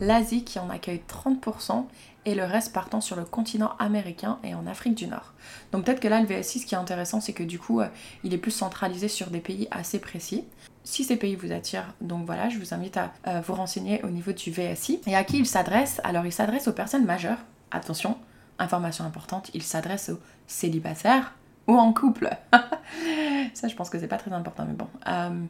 l'Asie 0.00 0.44
qui 0.44 0.58
en 0.58 0.68
accueille 0.68 1.02
30%, 1.08 1.84
et 2.24 2.34
le 2.34 2.44
reste 2.44 2.72
partant 2.72 3.00
sur 3.00 3.16
le 3.16 3.24
continent 3.24 3.72
américain 3.78 4.38
et 4.44 4.54
en 4.54 4.66
Afrique 4.66 4.94
du 4.94 5.06
Nord. 5.06 5.32
Donc 5.72 5.84
peut-être 5.84 6.00
que 6.00 6.08
là, 6.08 6.20
le 6.20 6.26
VSI, 6.26 6.60
ce 6.60 6.66
qui 6.66 6.74
est 6.74 6.78
intéressant, 6.78 7.20
c'est 7.20 7.32
que 7.32 7.42
du 7.42 7.58
coup, 7.58 7.80
euh, 7.80 7.88
il 8.24 8.32
est 8.32 8.38
plus 8.38 8.50
centralisé 8.50 9.08
sur 9.08 9.30
des 9.30 9.40
pays 9.40 9.68
assez 9.70 9.98
précis. 9.98 10.44
Si 10.84 11.04
ces 11.04 11.16
pays 11.16 11.36
vous 11.36 11.52
attirent, 11.52 11.94
donc 12.00 12.26
voilà, 12.26 12.48
je 12.48 12.58
vous 12.58 12.74
invite 12.74 12.96
à 12.96 13.12
euh, 13.26 13.40
vous 13.40 13.54
renseigner 13.54 14.02
au 14.04 14.08
niveau 14.08 14.32
du 14.32 14.50
VSI. 14.50 15.00
Et 15.06 15.14
à 15.14 15.24
qui 15.24 15.38
il 15.38 15.46
s'adresse? 15.46 16.00
Alors 16.04 16.26
il 16.26 16.32
s'adresse 16.32 16.68
aux 16.68 16.72
personnes 16.72 17.04
majeures. 17.04 17.38
Attention, 17.70 18.18
information 18.58 19.04
importante, 19.04 19.50
il 19.54 19.62
s'adresse 19.62 20.10
aux 20.10 20.18
célibataires 20.46 21.34
ou 21.66 21.76
en 21.76 21.92
couple. 21.92 22.30
Ça, 23.54 23.68
je 23.68 23.74
pense 23.74 23.90
que 23.90 23.98
c'est 23.98 24.08
pas 24.08 24.16
très 24.16 24.32
important, 24.32 24.64
mais 24.66 24.74
bon. 24.74 24.88
Euh, 25.06 25.44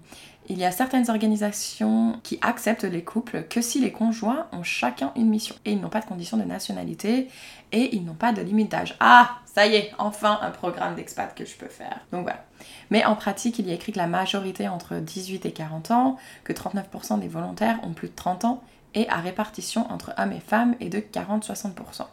il 0.49 0.59
y 0.59 0.65
a 0.65 0.73
certaines 0.73 1.09
organisations 1.09 2.19
qui 2.25 2.39
acceptent 2.43 2.85
les 2.85 3.05
couples 3.05 3.45
que 3.49 3.61
si 3.61 3.81
les 3.81 3.93
conjoints 3.93 4.49
ont 4.53 4.65
chacun 4.65 5.13
une 5.15 5.29
mission 5.29 5.55
et 5.65 5.73
ils 5.73 5.81
n'ont 5.81 5.89
pas 5.89 6.01
de 6.01 6.07
condition 6.07 6.37
de 6.37 6.43
nationalité 6.43 7.29
et 7.71 7.95
ils 7.95 8.05
n'ont 8.05 8.15
pas 8.15 8.33
de 8.33 8.43
limite 8.43 8.71
d'âge. 8.71 8.97
Ah, 8.99 9.39
ça 9.47 9.67
y 9.67 9.77
est, 9.77 9.93
enfin 9.99 10.39
un 10.43 10.51
programme 10.51 10.97
d'expat 10.97 11.33
que 11.35 11.45
je 11.45 11.57
peux 11.57 11.69
faire. 11.69 12.01
Donc 12.11 12.23
voilà. 12.23 12.45
Mais 12.91 13.05
en 13.05 13.15
pratique, 13.15 13.59
il 13.61 13.69
y 13.69 13.71
a 13.71 13.75
écrit 13.75 13.93
que 13.93 13.99
la 13.99 14.09
majorité 14.09 14.69
entre 14.69 14.97
18 14.97 15.47
et 15.47 15.53
40 15.53 15.91
ans, 15.93 16.17
que 16.43 16.53
39% 16.53 17.21
des 17.21 17.29
volontaires 17.29 17.79
ont 17.85 17.93
plus 17.93 18.09
de 18.09 18.15
30 18.15 18.45
ans 18.45 18.63
et 18.95 19.09
à 19.09 19.19
répartition 19.19 19.91
entre 19.91 20.13
hommes 20.19 20.33
et 20.33 20.41
femmes 20.41 20.75
est 20.81 20.89
de 20.89 20.99
40-60%. 20.99 22.07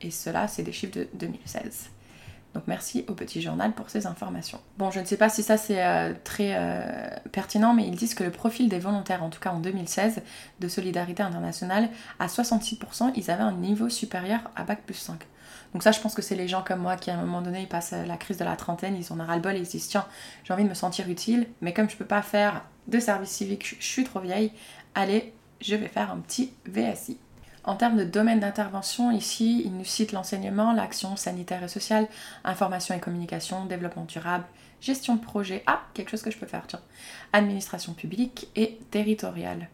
Et 0.00 0.10
cela, 0.10 0.48
c'est 0.48 0.62
des 0.62 0.72
chiffres 0.72 0.94
de 0.94 1.08
2016. 1.14 1.90
Donc 2.54 2.64
merci 2.66 3.04
au 3.08 3.14
petit 3.14 3.42
journal 3.42 3.72
pour 3.72 3.90
ces 3.90 4.06
informations. 4.06 4.60
Bon, 4.78 4.90
je 4.90 5.00
ne 5.00 5.04
sais 5.04 5.16
pas 5.16 5.28
si 5.28 5.42
ça 5.42 5.56
c'est 5.56 5.84
euh, 5.84 6.14
très 6.24 6.54
euh, 6.56 7.08
pertinent, 7.30 7.74
mais 7.74 7.86
ils 7.86 7.94
disent 7.94 8.14
que 8.14 8.24
le 8.24 8.30
profil 8.30 8.68
des 8.68 8.78
volontaires, 8.78 9.22
en 9.22 9.28
tout 9.28 9.40
cas 9.40 9.50
en 9.50 9.58
2016, 9.58 10.22
de 10.58 10.68
Solidarité 10.68 11.22
Internationale, 11.22 11.90
à 12.18 12.26
66%, 12.26 13.12
ils 13.14 13.30
avaient 13.30 13.42
un 13.42 13.52
niveau 13.52 13.88
supérieur 13.88 14.40
à 14.56 14.64
Bac 14.64 14.82
plus 14.86 14.94
5. 14.94 15.26
Donc 15.74 15.82
ça, 15.82 15.92
je 15.92 16.00
pense 16.00 16.14
que 16.14 16.22
c'est 16.22 16.34
les 16.34 16.48
gens 16.48 16.62
comme 16.66 16.80
moi 16.80 16.96
qui, 16.96 17.10
à 17.10 17.18
un 17.18 17.20
moment 17.20 17.42
donné, 17.42 17.62
ils 17.62 17.68
passent 17.68 17.92
la 17.92 18.16
crise 18.16 18.38
de 18.38 18.44
la 18.44 18.56
trentaine, 18.56 18.96
ils 18.96 19.12
ont 19.12 19.20
un 19.20 19.24
ras-le-bol 19.24 19.54
et 19.54 19.60
ils 19.60 19.66
se 19.66 19.72
disent, 19.72 19.88
tiens, 19.88 20.06
j'ai 20.44 20.54
envie 20.54 20.64
de 20.64 20.68
me 20.68 20.74
sentir 20.74 21.08
utile, 21.10 21.46
mais 21.60 21.74
comme 21.74 21.90
je 21.90 21.96
peux 21.96 22.06
pas 22.06 22.22
faire 22.22 22.64
de 22.86 22.98
service 22.98 23.30
civique, 23.30 23.76
je 23.78 23.86
suis 23.86 24.04
trop 24.04 24.20
vieille, 24.20 24.52
allez, 24.94 25.34
je 25.60 25.76
vais 25.76 25.88
faire 25.88 26.10
un 26.10 26.18
petit 26.18 26.52
VSI. 26.66 27.18
En 27.68 27.76
termes 27.76 27.98
de 27.98 28.04
domaine 28.04 28.40
d'intervention, 28.40 29.10
ici, 29.10 29.60
il 29.62 29.76
nous 29.76 29.84
cite 29.84 30.12
l'enseignement, 30.12 30.72
l'action 30.72 31.16
sanitaire 31.16 31.62
et 31.62 31.68
sociale, 31.68 32.08
information 32.42 32.94
et 32.94 32.98
communication, 32.98 33.66
développement 33.66 34.06
durable, 34.06 34.46
gestion 34.80 35.16
de 35.16 35.20
projet, 35.20 35.64
ah, 35.66 35.82
quelque 35.92 36.08
chose 36.08 36.22
que 36.22 36.30
je 36.30 36.38
peux 36.38 36.46
faire, 36.46 36.66
tiens, 36.66 36.80
administration 37.34 37.92
publique 37.92 38.48
et 38.56 38.78
territoriale. 38.90 39.68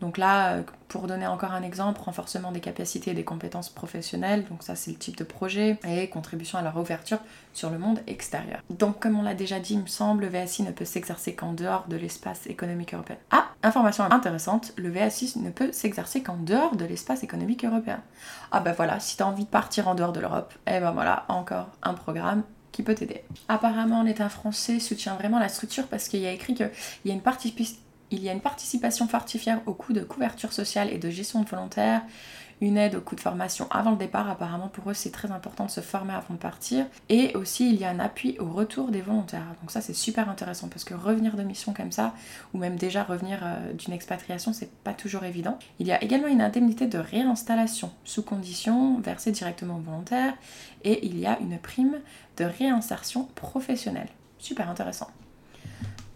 Donc 0.00 0.16
là, 0.16 0.52
euh, 0.52 0.62
pour 0.88 1.06
donner 1.06 1.26
encore 1.26 1.52
un 1.52 1.62
exemple, 1.62 2.00
renforcement 2.00 2.52
des 2.52 2.60
capacités 2.60 3.10
et 3.10 3.14
des 3.14 3.24
compétences 3.24 3.68
professionnelles, 3.68 4.44
donc 4.48 4.62
ça 4.62 4.76
c'est 4.76 4.92
le 4.92 4.96
type 4.96 5.16
de 5.16 5.24
projet, 5.24 5.78
et 5.86 6.08
contribution 6.08 6.58
à 6.58 6.62
leur 6.62 6.76
ouverture 6.76 7.18
sur 7.52 7.70
le 7.70 7.78
monde 7.78 8.00
extérieur. 8.06 8.60
Donc 8.70 9.00
comme 9.00 9.18
on 9.18 9.22
l'a 9.22 9.34
déjà 9.34 9.58
dit, 9.58 9.74
il 9.74 9.80
me 9.80 9.86
semble, 9.86 10.24
le 10.24 10.28
VSI 10.28 10.62
ne 10.62 10.70
peut 10.70 10.84
s'exercer 10.84 11.34
qu'en 11.34 11.52
dehors 11.52 11.86
de 11.88 11.96
l'espace 11.96 12.46
économique 12.46 12.94
européen. 12.94 13.16
Ah, 13.30 13.48
information 13.62 14.04
intéressante, 14.04 14.72
le 14.76 14.90
VSI 14.90 15.40
ne 15.40 15.50
peut 15.50 15.72
s'exercer 15.72 16.22
qu'en 16.22 16.36
dehors 16.36 16.76
de 16.76 16.84
l'espace 16.84 17.22
économique 17.22 17.64
européen. 17.64 18.00
Ah 18.52 18.60
ben 18.60 18.72
voilà, 18.72 19.00
si 19.00 19.16
tu 19.16 19.22
as 19.22 19.26
envie 19.26 19.44
de 19.44 19.50
partir 19.50 19.88
en 19.88 19.94
dehors 19.94 20.12
de 20.12 20.20
l'Europe, 20.20 20.54
eh 20.66 20.78
ben 20.80 20.92
voilà, 20.92 21.24
encore 21.28 21.68
un 21.82 21.94
programme 21.94 22.42
qui 22.72 22.82
peut 22.84 22.94
t'aider. 22.94 23.24
Apparemment, 23.48 24.04
l'État 24.04 24.28
français 24.28 24.78
soutient 24.78 25.16
vraiment 25.16 25.40
la 25.40 25.48
structure 25.48 25.88
parce 25.88 26.06
qu'il 26.06 26.20
y 26.20 26.26
a 26.26 26.32
écrit 26.32 26.54
qu'il 26.54 26.70
y 27.06 27.10
a 27.10 27.14
une 27.14 27.22
partie 27.22 27.50
il 28.10 28.22
y 28.22 28.28
a 28.28 28.32
une 28.32 28.40
participation 28.40 29.08
fortifiée 29.08 29.54
au 29.66 29.74
coût 29.74 29.92
de 29.92 30.00
couverture 30.00 30.52
sociale 30.52 30.90
et 30.92 30.98
de 30.98 31.10
gestion 31.10 31.42
de 31.42 31.48
volontaires, 31.48 32.02
une 32.60 32.76
aide 32.76 32.96
au 32.96 33.00
coût 33.00 33.14
de 33.14 33.20
formation 33.20 33.68
avant 33.70 33.92
le 33.92 33.96
départ, 33.96 34.28
apparemment 34.28 34.68
pour 34.68 34.90
eux 34.90 34.94
c'est 34.94 35.12
très 35.12 35.30
important 35.30 35.66
de 35.66 35.70
se 35.70 35.80
former 35.80 36.14
avant 36.14 36.34
de 36.34 36.38
partir, 36.38 36.86
et 37.08 37.36
aussi 37.36 37.70
il 37.70 37.76
y 37.76 37.84
a 37.84 37.90
un 37.90 38.00
appui 38.00 38.36
au 38.40 38.46
retour 38.46 38.88
des 38.88 39.00
volontaires. 39.00 39.54
Donc 39.60 39.70
ça 39.70 39.80
c'est 39.80 39.94
super 39.94 40.28
intéressant 40.28 40.68
parce 40.68 40.84
que 40.84 40.94
revenir 40.94 41.36
de 41.36 41.42
mission 41.42 41.72
comme 41.72 41.92
ça, 41.92 42.14
ou 42.54 42.58
même 42.58 42.76
déjà 42.76 43.04
revenir 43.04 43.40
euh, 43.42 43.72
d'une 43.72 43.94
expatriation, 43.94 44.52
c'est 44.52 44.72
pas 44.82 44.94
toujours 44.94 45.24
évident. 45.24 45.58
Il 45.78 45.86
y 45.86 45.92
a 45.92 46.02
également 46.02 46.28
une 46.28 46.40
indemnité 46.40 46.86
de 46.86 46.98
réinstallation 46.98 47.92
sous 48.04 48.22
condition 48.22 48.98
versée 49.00 49.30
directement 49.30 49.76
aux 49.76 49.82
volontaires, 49.82 50.34
et 50.82 51.06
il 51.06 51.18
y 51.18 51.26
a 51.26 51.38
une 51.40 51.58
prime 51.58 51.98
de 52.36 52.44
réinsertion 52.44 53.24
professionnelle. 53.34 54.08
Super 54.38 54.68
intéressant. 54.68 55.08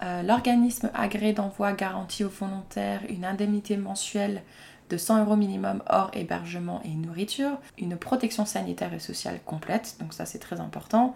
Euh, 0.03 0.23
l'organisme 0.23 0.91
agréé 0.95 1.33
d'envoi 1.33 1.73
garantit 1.73 2.25
aux 2.25 2.29
volontaires 2.29 3.03
une 3.09 3.25
indemnité 3.25 3.77
mensuelle 3.77 4.43
de 4.91 4.97
100 4.97 5.25
euros 5.25 5.37
minimum 5.37 5.83
hors 5.89 6.11
hébergement 6.13 6.83
et 6.85 6.91
nourriture, 6.91 7.59
une 7.79 7.97
protection 7.97 8.45
sanitaire 8.45 8.93
et 8.93 8.99
sociale 8.99 9.41
complète, 9.47 9.97
donc 10.01 10.13
ça 10.13 10.27
c'est 10.27 10.39
très 10.39 10.61
important, 10.61 11.15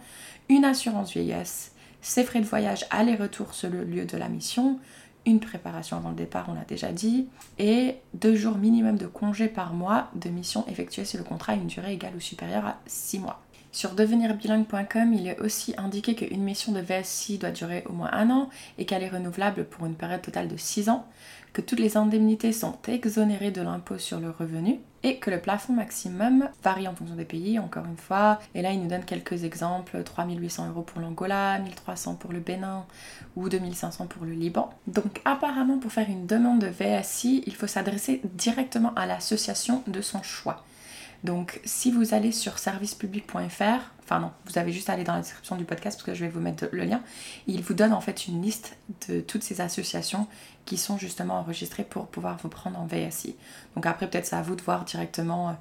une 0.48 0.64
assurance 0.64 1.12
vieillesse, 1.12 1.72
ses 2.00 2.24
frais 2.24 2.40
de 2.40 2.46
voyage 2.46 2.86
aller-retour 2.90 3.54
sur 3.54 3.68
le 3.68 3.84
lieu 3.84 4.06
de 4.06 4.16
la 4.16 4.28
mission, 4.28 4.78
une 5.26 5.40
préparation 5.40 5.96
avant 5.96 6.10
le 6.10 6.14
départ, 6.14 6.46
on 6.48 6.54
l'a 6.54 6.64
déjà 6.64 6.92
dit, 6.92 7.26
et 7.58 7.96
deux 8.14 8.36
jours 8.36 8.56
minimum 8.56 8.96
de 8.96 9.06
congé 9.06 9.48
par 9.48 9.74
mois 9.74 10.08
de 10.14 10.30
mission 10.30 10.64
effectuée 10.68 11.04
sur 11.04 11.18
le 11.18 11.24
contrat 11.24 11.52
à 11.52 11.56
une 11.56 11.66
durée 11.66 11.94
égale 11.94 12.14
ou 12.16 12.20
supérieure 12.20 12.64
à 12.64 12.78
6 12.86 13.18
mois. 13.18 13.42
Sur 13.76 13.90
devenirbilingue.com, 13.90 15.12
il 15.12 15.26
est 15.26 15.38
aussi 15.38 15.74
indiqué 15.76 16.14
qu'une 16.14 16.42
mission 16.42 16.72
de 16.72 16.80
VSI 16.80 17.36
doit 17.36 17.50
durer 17.50 17.84
au 17.86 17.92
moins 17.92 18.08
un 18.10 18.30
an 18.30 18.48
et 18.78 18.86
qu'elle 18.86 19.02
est 19.02 19.10
renouvelable 19.10 19.66
pour 19.66 19.84
une 19.84 19.96
période 19.96 20.22
totale 20.22 20.48
de 20.48 20.56
6 20.56 20.88
ans, 20.88 21.04
que 21.52 21.60
toutes 21.60 21.80
les 21.80 21.98
indemnités 21.98 22.52
sont 22.52 22.78
exonérées 22.88 23.50
de 23.50 23.60
l'impôt 23.60 23.98
sur 23.98 24.18
le 24.18 24.30
revenu 24.30 24.80
et 25.02 25.18
que 25.18 25.30
le 25.30 25.42
plafond 25.42 25.74
maximum 25.74 26.48
varie 26.64 26.88
en 26.88 26.94
fonction 26.94 27.16
des 27.16 27.26
pays, 27.26 27.58
encore 27.58 27.84
une 27.84 27.98
fois. 27.98 28.40
Et 28.54 28.62
là, 28.62 28.72
il 28.72 28.80
nous 28.80 28.88
donne 28.88 29.04
quelques 29.04 29.44
exemples 29.44 30.02
3800 30.02 30.70
euros 30.70 30.80
pour 30.80 31.02
l'Angola, 31.02 31.58
1300 31.58 32.14
pour 32.14 32.32
le 32.32 32.40
Bénin 32.40 32.86
ou 33.36 33.50
2500 33.50 34.06
pour 34.06 34.24
le 34.24 34.32
Liban. 34.32 34.70
Donc, 34.86 35.20
apparemment, 35.26 35.76
pour 35.76 35.92
faire 35.92 36.08
une 36.08 36.24
demande 36.24 36.60
de 36.60 36.68
VSI, 36.68 37.44
il 37.46 37.54
faut 37.54 37.66
s'adresser 37.66 38.22
directement 38.24 38.94
à 38.96 39.04
l'association 39.04 39.82
de 39.86 40.00
son 40.00 40.22
choix. 40.22 40.64
Donc 41.26 41.60
si 41.64 41.90
vous 41.90 42.14
allez 42.14 42.30
sur 42.30 42.56
servicepublic.fr, 42.56 43.80
enfin 44.04 44.20
non, 44.20 44.30
vous 44.44 44.58
avez 44.58 44.70
juste 44.70 44.88
à 44.88 44.92
aller 44.92 45.02
dans 45.02 45.14
la 45.14 45.22
description 45.22 45.56
du 45.56 45.64
podcast 45.64 45.98
parce 45.98 46.06
que 46.06 46.14
je 46.14 46.24
vais 46.24 46.30
vous 46.30 46.38
mettre 46.38 46.68
le 46.70 46.84
lien, 46.84 47.02
il 47.48 47.62
vous 47.62 47.74
donne 47.74 47.92
en 47.92 48.00
fait 48.00 48.28
une 48.28 48.40
liste 48.40 48.76
de 49.08 49.20
toutes 49.20 49.42
ces 49.42 49.60
associations 49.60 50.28
qui 50.66 50.76
sont 50.76 50.98
justement 50.98 51.40
enregistrées 51.40 51.82
pour 51.82 52.06
pouvoir 52.06 52.38
vous 52.40 52.48
prendre 52.48 52.78
en 52.78 52.86
VSI. 52.86 53.34
Donc 53.74 53.86
après 53.86 54.08
peut-être 54.08 54.26
c'est 54.26 54.36
à 54.36 54.42
vous 54.42 54.54
de 54.54 54.62
voir 54.62 54.84
directement 54.84 55.48
euh, 55.48 55.52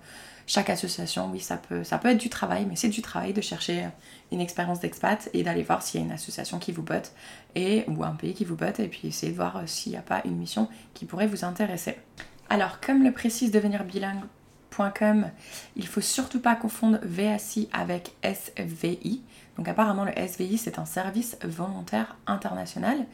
chaque 0.45 0.69
association, 0.69 1.31
oui 1.31 1.39
ça 1.39 1.57
peut, 1.57 1.83
ça 1.83 1.97
peut 1.97 2.09
être 2.09 2.19
du 2.19 2.29
travail, 2.29 2.67
mais 2.69 2.75
c'est 2.75 2.89
du 2.89 3.01
travail 3.01 3.33
de 3.33 3.41
chercher 3.41 3.85
euh, 3.85 3.89
une 4.31 4.41
expérience 4.41 4.81
d'expat 4.81 5.31
et 5.33 5.41
d'aller 5.41 5.63
voir 5.63 5.81
s'il 5.81 5.99
y 5.99 6.03
a 6.03 6.05
une 6.05 6.13
association 6.13 6.59
qui 6.59 6.73
vous 6.73 6.83
botte 6.83 7.11
et, 7.55 7.85
ou 7.87 8.03
un 8.03 8.13
pays 8.13 8.35
qui 8.35 8.45
vous 8.45 8.55
botte 8.55 8.79
et 8.79 8.87
puis 8.87 9.07
essayer 9.07 9.31
de 9.31 9.37
voir 9.37 9.57
euh, 9.57 9.63
s'il 9.65 9.93
n'y 9.93 9.97
a 9.97 10.03
pas 10.03 10.21
une 10.25 10.37
mission 10.37 10.69
qui 10.93 11.05
pourrait 11.05 11.25
vous 11.25 11.43
intéresser. 11.43 11.97
Alors, 12.47 12.79
comme 12.79 13.03
le 13.03 13.11
précise 13.11 13.49
devenir 13.49 13.83
bilingue 13.83 14.21
il 15.75 15.87
faut 15.87 16.01
surtout 16.01 16.39
pas 16.39 16.55
confondre 16.55 16.99
VSI 17.03 17.69
avec 17.71 18.13
SVI. 18.23 19.21
Donc 19.57 19.67
apparemment 19.67 20.05
le 20.05 20.11
SVI 20.11 20.57
c'est 20.57 20.79
un 20.79 20.85
service 20.85 21.37
volontaire 21.43 22.17
international 22.27 23.05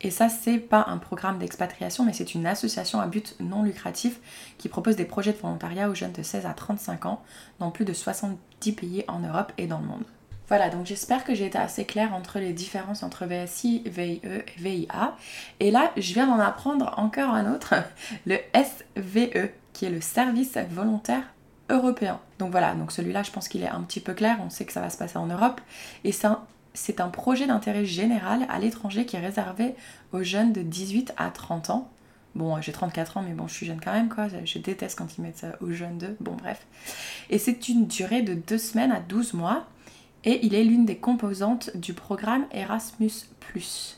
et 0.00 0.10
ça 0.10 0.28
c'est 0.28 0.58
pas 0.58 0.84
un 0.88 0.98
programme 0.98 1.38
d'expatriation 1.38 2.04
mais 2.04 2.12
c'est 2.12 2.34
une 2.34 2.46
association 2.46 3.00
à 3.00 3.06
but 3.06 3.36
non 3.38 3.62
lucratif 3.62 4.18
qui 4.58 4.68
propose 4.68 4.96
des 4.96 5.04
projets 5.04 5.32
de 5.32 5.38
volontariat 5.38 5.88
aux 5.88 5.94
jeunes 5.94 6.12
de 6.12 6.22
16 6.22 6.46
à 6.46 6.52
35 6.52 7.06
ans 7.06 7.22
dans 7.60 7.70
plus 7.70 7.84
de 7.84 7.92
70 7.92 8.72
pays 8.72 9.04
en 9.06 9.20
Europe 9.20 9.52
et 9.56 9.66
dans 9.66 9.78
le 9.78 9.86
monde. 9.86 10.04
Voilà, 10.48 10.68
donc 10.68 10.84
j'espère 10.84 11.24
que 11.24 11.34
j'ai 11.34 11.46
été 11.46 11.56
assez 11.56 11.86
claire 11.86 12.12
entre 12.12 12.38
les 12.38 12.52
différences 12.52 13.02
entre 13.02 13.24
VSI, 13.24 13.82
VIE 13.86 14.20
et 14.22 14.44
VIA. 14.58 15.16
Et 15.58 15.70
là, 15.70 15.90
je 15.96 16.12
viens 16.12 16.26
d'en 16.26 16.38
apprendre 16.38 16.92
encore 16.98 17.30
un 17.30 17.50
autre, 17.54 17.74
le 18.26 18.36
SVE, 18.54 19.48
qui 19.74 19.84
est 19.84 19.90
le 19.90 20.00
service 20.00 20.56
volontaire 20.70 21.24
européen. 21.68 22.20
Donc 22.38 22.50
voilà, 22.50 22.74
donc 22.74 22.92
celui-là, 22.92 23.22
je 23.22 23.30
pense 23.30 23.48
qu'il 23.48 23.62
est 23.62 23.68
un 23.68 23.82
petit 23.82 24.00
peu 24.00 24.14
clair, 24.14 24.38
on 24.42 24.48
sait 24.48 24.64
que 24.64 24.72
ça 24.72 24.80
va 24.80 24.88
se 24.88 24.96
passer 24.96 25.18
en 25.18 25.26
Europe. 25.26 25.60
Et 26.04 26.12
c'est 26.12 27.00
un 27.00 27.08
projet 27.08 27.46
d'intérêt 27.46 27.84
général 27.84 28.46
à 28.48 28.58
l'étranger 28.58 29.04
qui 29.04 29.16
est 29.16 29.20
réservé 29.20 29.74
aux 30.12 30.22
jeunes 30.22 30.52
de 30.52 30.62
18 30.62 31.12
à 31.18 31.28
30 31.28 31.68
ans. 31.70 31.90
Bon, 32.34 32.60
j'ai 32.60 32.72
34 32.72 33.18
ans, 33.18 33.22
mais 33.22 33.32
bon, 33.32 33.46
je 33.46 33.54
suis 33.54 33.66
jeune 33.66 33.80
quand 33.80 33.92
même, 33.92 34.08
quoi. 34.08 34.26
Je 34.44 34.58
déteste 34.58 34.98
quand 34.98 35.16
ils 35.16 35.22
mettent 35.22 35.38
ça 35.38 35.56
aux 35.60 35.70
jeunes 35.70 35.98
d'eux. 35.98 36.16
Bon, 36.20 36.32
bref. 36.32 36.66
Et 37.30 37.38
c'est 37.38 37.68
une 37.68 37.86
durée 37.86 38.22
de 38.22 38.34
2 38.34 38.58
semaines 38.58 38.90
à 38.90 39.00
12 39.00 39.34
mois 39.34 39.66
et 40.24 40.44
il 40.44 40.54
est 40.54 40.64
l'une 40.64 40.84
des 40.84 40.96
composantes 40.96 41.76
du 41.76 41.94
programme 41.94 42.46
Erasmus⁇ 42.50 43.26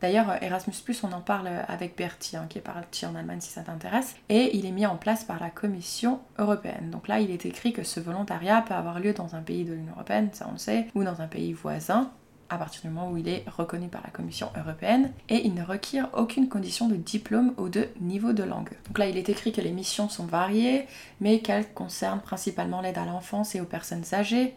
D'ailleurs, 0.00 0.42
Erasmus⁇ 0.42 0.72
on 1.02 1.12
en 1.12 1.20
parle 1.20 1.48
avec 1.68 1.96
Bertie, 1.96 2.36
hein, 2.36 2.46
qui 2.48 2.58
est 2.58 2.62
parti 2.62 3.04
en 3.06 3.14
Allemagne 3.14 3.40
si 3.40 3.50
ça 3.50 3.62
t'intéresse, 3.62 4.16
et 4.28 4.56
il 4.56 4.66
est 4.66 4.70
mis 4.70 4.86
en 4.86 4.96
place 4.96 5.24
par 5.24 5.40
la 5.40 5.50
Commission 5.50 6.20
européenne. 6.38 6.90
Donc 6.90 7.08
là, 7.08 7.20
il 7.20 7.30
est 7.30 7.44
écrit 7.46 7.72
que 7.72 7.82
ce 7.82 8.00
volontariat 8.00 8.62
peut 8.62 8.74
avoir 8.74 9.00
lieu 9.00 9.12
dans 9.12 9.34
un 9.34 9.42
pays 9.42 9.64
de 9.64 9.72
l'Union 9.72 9.92
européenne, 9.94 10.30
ça 10.32 10.46
on 10.48 10.52
le 10.52 10.58
sait, 10.58 10.86
ou 10.94 11.04
dans 11.04 11.20
un 11.20 11.26
pays 11.26 11.52
voisin, 11.52 12.10
à 12.50 12.58
partir 12.58 12.82
du 12.82 12.88
moment 12.88 13.10
où 13.10 13.16
il 13.16 13.28
est 13.28 13.44
reconnu 13.48 13.88
par 13.88 14.02
la 14.02 14.10
Commission 14.10 14.50
européenne 14.56 15.12
et 15.28 15.46
il 15.46 15.54
ne 15.54 15.62
requiert 15.62 16.08
aucune 16.14 16.48
condition 16.48 16.88
de 16.88 16.96
diplôme 16.96 17.54
ou 17.58 17.68
de 17.68 17.86
niveau 18.00 18.32
de 18.32 18.42
langue. 18.42 18.70
Donc 18.86 18.98
là, 18.98 19.06
il 19.06 19.16
est 19.16 19.28
écrit 19.28 19.52
que 19.52 19.60
les 19.60 19.70
missions 19.70 20.08
sont 20.08 20.26
variées, 20.26 20.86
mais 21.20 21.38
qu'elles 21.38 21.72
concernent 21.72 22.20
principalement 22.20 22.80
l'aide 22.80 22.98
à 22.98 23.04
l'enfance 23.04 23.54
et 23.54 23.60
aux 23.60 23.66
personnes 23.66 24.04
âgées, 24.12 24.54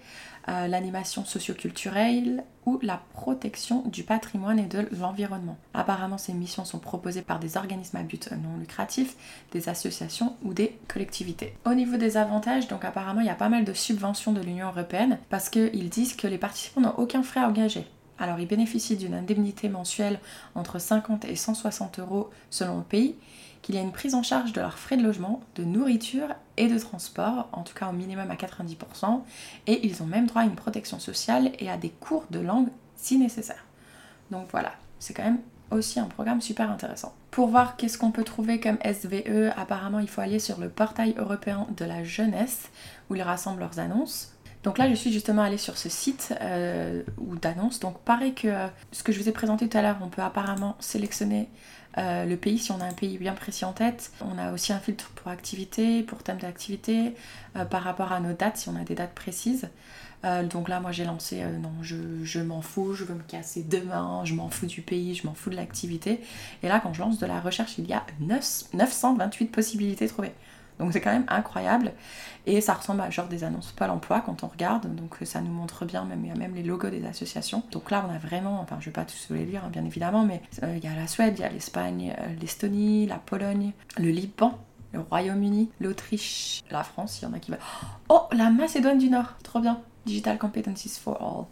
euh, 0.50 0.68
l'animation 0.68 1.24
socioculturelle 1.24 2.44
ou 2.66 2.80
la 2.82 3.02
protection 3.14 3.84
du 3.86 4.04
patrimoine 4.04 4.60
et 4.60 4.66
de 4.66 4.88
l'environnement. 5.00 5.58
Apparemment, 5.74 6.18
ces 6.18 6.34
missions 6.34 6.66
sont 6.66 6.80
proposées 6.80 7.22
par 7.22 7.40
des 7.40 7.58
organismes 7.58 7.98
à 7.98 8.04
but 8.04 8.32
non 8.32 8.58
lucratif, 8.60 9.16
des 9.52 9.70
associations 9.70 10.36
ou 10.44 10.54
des 10.54 10.78
collectivités. 10.88 11.56
Au 11.66 11.74
niveau 11.74 11.98
des 11.98 12.18
avantages, 12.18 12.68
donc 12.68 12.86
apparemment, 12.86 13.22
il 13.22 13.28
y 13.28 13.32
a 13.32 13.36
pas 13.36 13.50
mal 13.50 13.66
de 13.66 13.74
subventions 13.74 14.34
de 14.34 14.42
l'Union 14.42 14.68
européenne 14.68 15.20
parce 15.30 15.50
qu'ils 15.50 15.90
disent 15.90 16.16
que 16.16 16.28
les 16.28 16.38
participants 16.38 16.82
n'ont 16.82 16.96
aucun 16.98 17.24
frais 17.24 17.42
à 17.42 17.50
engager. 17.50 17.86
Alors, 18.20 18.40
ils 18.40 18.48
bénéficient 18.48 18.96
d'une 18.96 19.16
indemnité 19.16 19.70
mensuelle 19.70 20.20
entre 20.56 20.80
50 20.80 21.26
et 21.26 21.36
160 21.36 22.00
euros 22.00 22.30
selon 22.50 22.78
le 22.78 22.84
pays 22.84 23.16
qu'il 23.64 23.76
y 23.76 23.78
a 23.80 23.82
une 23.82 23.92
prise 23.92 24.14
en 24.14 24.22
charge 24.22 24.54
de 24.54 24.62
leurs 24.62 24.78
frais 24.78 24.98
de 24.98 25.04
logement, 25.04 25.42
de 25.56 25.64
nourriture 25.64 26.28
et 26.58 26.68
de 26.68 26.78
transport, 26.78 27.50
en 27.54 27.64
tout 27.64 27.74
cas 27.74 27.88
au 27.88 27.94
minimum 27.94 28.30
à 28.30 28.36
90%, 28.36 29.22
et 29.66 29.88
ils 29.88 30.04
ont 30.04 30.06
même 30.06 30.28
droit 30.28 30.44
à 30.44 30.46
une 30.46 30.56
protection 30.56 31.00
sociale 31.00 31.52
et 31.58 31.72
à 31.72 31.78
des 31.78 31.90
cours 31.90 32.26
de 32.30 32.40
langue 32.40 32.68
si 32.98 33.18
nécessaire. 33.18 33.64
Donc 34.30 34.48
voilà, 34.52 34.74
c'est 35.00 35.14
quand 35.14 35.24
même 35.24 35.40
aussi 35.72 36.00
un 36.00 36.06
programme 36.06 36.42
super 36.42 36.70
intéressant. 36.70 37.16
Pour 37.32 37.48
voir 37.48 37.78
qu'est-ce 37.78 37.98
qu'on 37.98 38.12
peut 38.12 38.26
trouver 38.26 38.60
comme 38.60 38.78
SVE, 38.84 39.52
apparemment 39.58 40.00
il 40.00 40.10
faut 40.10 40.22
aller 40.22 40.40
sur 40.40 40.60
le 40.60 40.70
portail 40.70 41.16
européen 41.18 41.66
de 41.76 41.86
la 41.86 42.04
jeunesse 42.04 42.70
où 43.10 43.16
ils 43.16 43.24
rassemblent 43.24 43.62
leurs 43.62 43.80
annonces. 43.80 44.33
Donc 44.64 44.78
là, 44.78 44.90
je 44.90 44.96
suis 44.96 45.12
justement 45.12 45.42
allée 45.42 45.58
sur 45.58 45.78
ce 45.78 45.90
site 45.90 46.34
euh, 46.42 47.04
d'annonces. 47.42 47.80
Donc 47.80 48.00
pareil 48.00 48.34
que 48.34 48.48
euh, 48.48 48.68
ce 48.92 49.04
que 49.04 49.12
je 49.12 49.20
vous 49.20 49.28
ai 49.28 49.34
présenté 49.34 49.68
tout 49.68 49.78
à 49.78 49.82
l'heure, 49.82 49.98
on 50.02 50.08
peut 50.08 50.22
apparemment 50.22 50.78
sélectionner 50.80 51.50
euh, 51.98 52.26
le 52.26 52.38
pays 52.38 52.58
si 52.58 52.72
on 52.72 52.80
a 52.80 52.86
un 52.86 52.94
pays 52.94 53.18
bien 53.18 53.34
précis 53.34 53.66
en 53.66 53.74
tête. 53.74 54.12
On 54.22 54.38
a 54.38 54.54
aussi 54.54 54.72
un 54.72 54.80
filtre 54.80 55.10
pour 55.16 55.30
activité, 55.30 56.02
pour 56.02 56.24
thème 56.24 56.38
d'activité, 56.38 57.14
par 57.70 57.84
rapport 57.84 58.12
à 58.14 58.20
nos 58.20 58.34
dates 58.34 58.58
si 58.58 58.70
on 58.70 58.76
a 58.76 58.84
des 58.84 58.96
dates 58.96 59.14
précises. 59.14 59.70
donc 60.50 60.70
là, 60.70 60.80
moi 60.80 60.92
j'ai 60.92 61.04
lancé 61.04 61.44
non, 61.62 61.72
je, 61.84 62.40
m'en 62.40 62.62
fous, 62.62 62.94
je 62.96 63.04
veux 63.04 63.14
me 63.14 63.22
casser 63.22 63.62
demain, 63.62 64.22
je 64.24 64.34
m'en 64.34 64.50
fous 64.50 64.66
du 64.66 64.82
pays, 64.82 65.14
je 65.14 65.28
m'en 65.28 65.36
fous 65.36 65.52
de 65.52 65.56
l'activité. 65.56 66.22
Et 66.64 66.68
là, 66.68 66.80
quand 66.80 66.94
je 66.94 67.02
lance 67.02 67.20
de 67.20 67.28
la 67.28 67.40
recherche, 67.40 67.78
il 67.78 67.86
y 67.86 67.94
a 67.94 68.04
928 68.22 69.48
possibilités 69.48 70.08
trouvées. 70.08 70.34
Donc 70.80 70.94
c'est 70.94 71.02
quand 71.02 71.12
même 71.12 71.26
incroyable. 71.28 71.94
Et 72.46 72.60
ça 72.62 72.74
ressemble 72.74 73.02
à 73.02 73.10
genre 73.10 73.28
des 73.28 73.44
annonces 73.44 73.72
Pôle 73.72 73.90
emploi 73.90 74.22
quand 74.22 74.44
on 74.44 74.48
regarde. 74.48 74.94
Donc 74.96 75.16
ça 75.24 75.42
nous 75.42 75.52
montre 75.52 75.86
bien, 75.86 76.04
même, 76.06 76.24
il 76.24 76.30
y 76.30 76.32
a 76.32 76.36
même 76.36 76.56
les 76.56 76.64
logos 76.64 76.90
des 76.90 77.06
associations. 77.06 77.64
Donc 77.72 77.92
là, 77.92 78.06
on 78.08 78.14
a 78.14 78.18
vraiment, 78.18 78.60
enfin 78.62 78.78
je 78.80 78.86
vais 78.86 78.92
pas 78.92 79.06
tous 79.06 79.34
les 79.34 79.46
lire, 79.46 79.64
hein, 79.66 79.70
bien 79.72 79.86
évidemment, 79.86 80.26
mais 80.26 80.42
euh, 80.64 80.78
il 80.78 80.84
y 80.84 80.88
a 80.88 80.96
la 80.96 81.08
Suède, 81.08 81.36
il 81.38 81.42
y 81.42 81.46
a 81.46 81.50
l'Espagne, 81.50 82.16
euh, 82.20 82.28
l'Estonie, 82.42 83.06
la 83.06 83.18
Pologne, 83.18 83.72
le 83.98 84.10
Liban, 84.10 84.58
le 84.92 85.00
Royaume-Uni, 85.00 85.70
l'Autriche, 85.80 86.64
la 86.70 86.84
France, 86.84 87.22
il 87.22 87.26
y 87.26 87.28
en 87.28 87.34
a 87.34 87.40
qui 87.40 87.52
va. 87.52 87.58
Oh, 88.10 88.24
la 88.32 88.50
Macédoine 88.50 88.98
du 88.98 89.10
Nord, 89.10 89.36
trop 89.44 89.60
bien. 89.60 89.82
Digital 90.06 90.38
Competencies 90.38 91.00
for 91.00 91.22
All. 91.22 91.46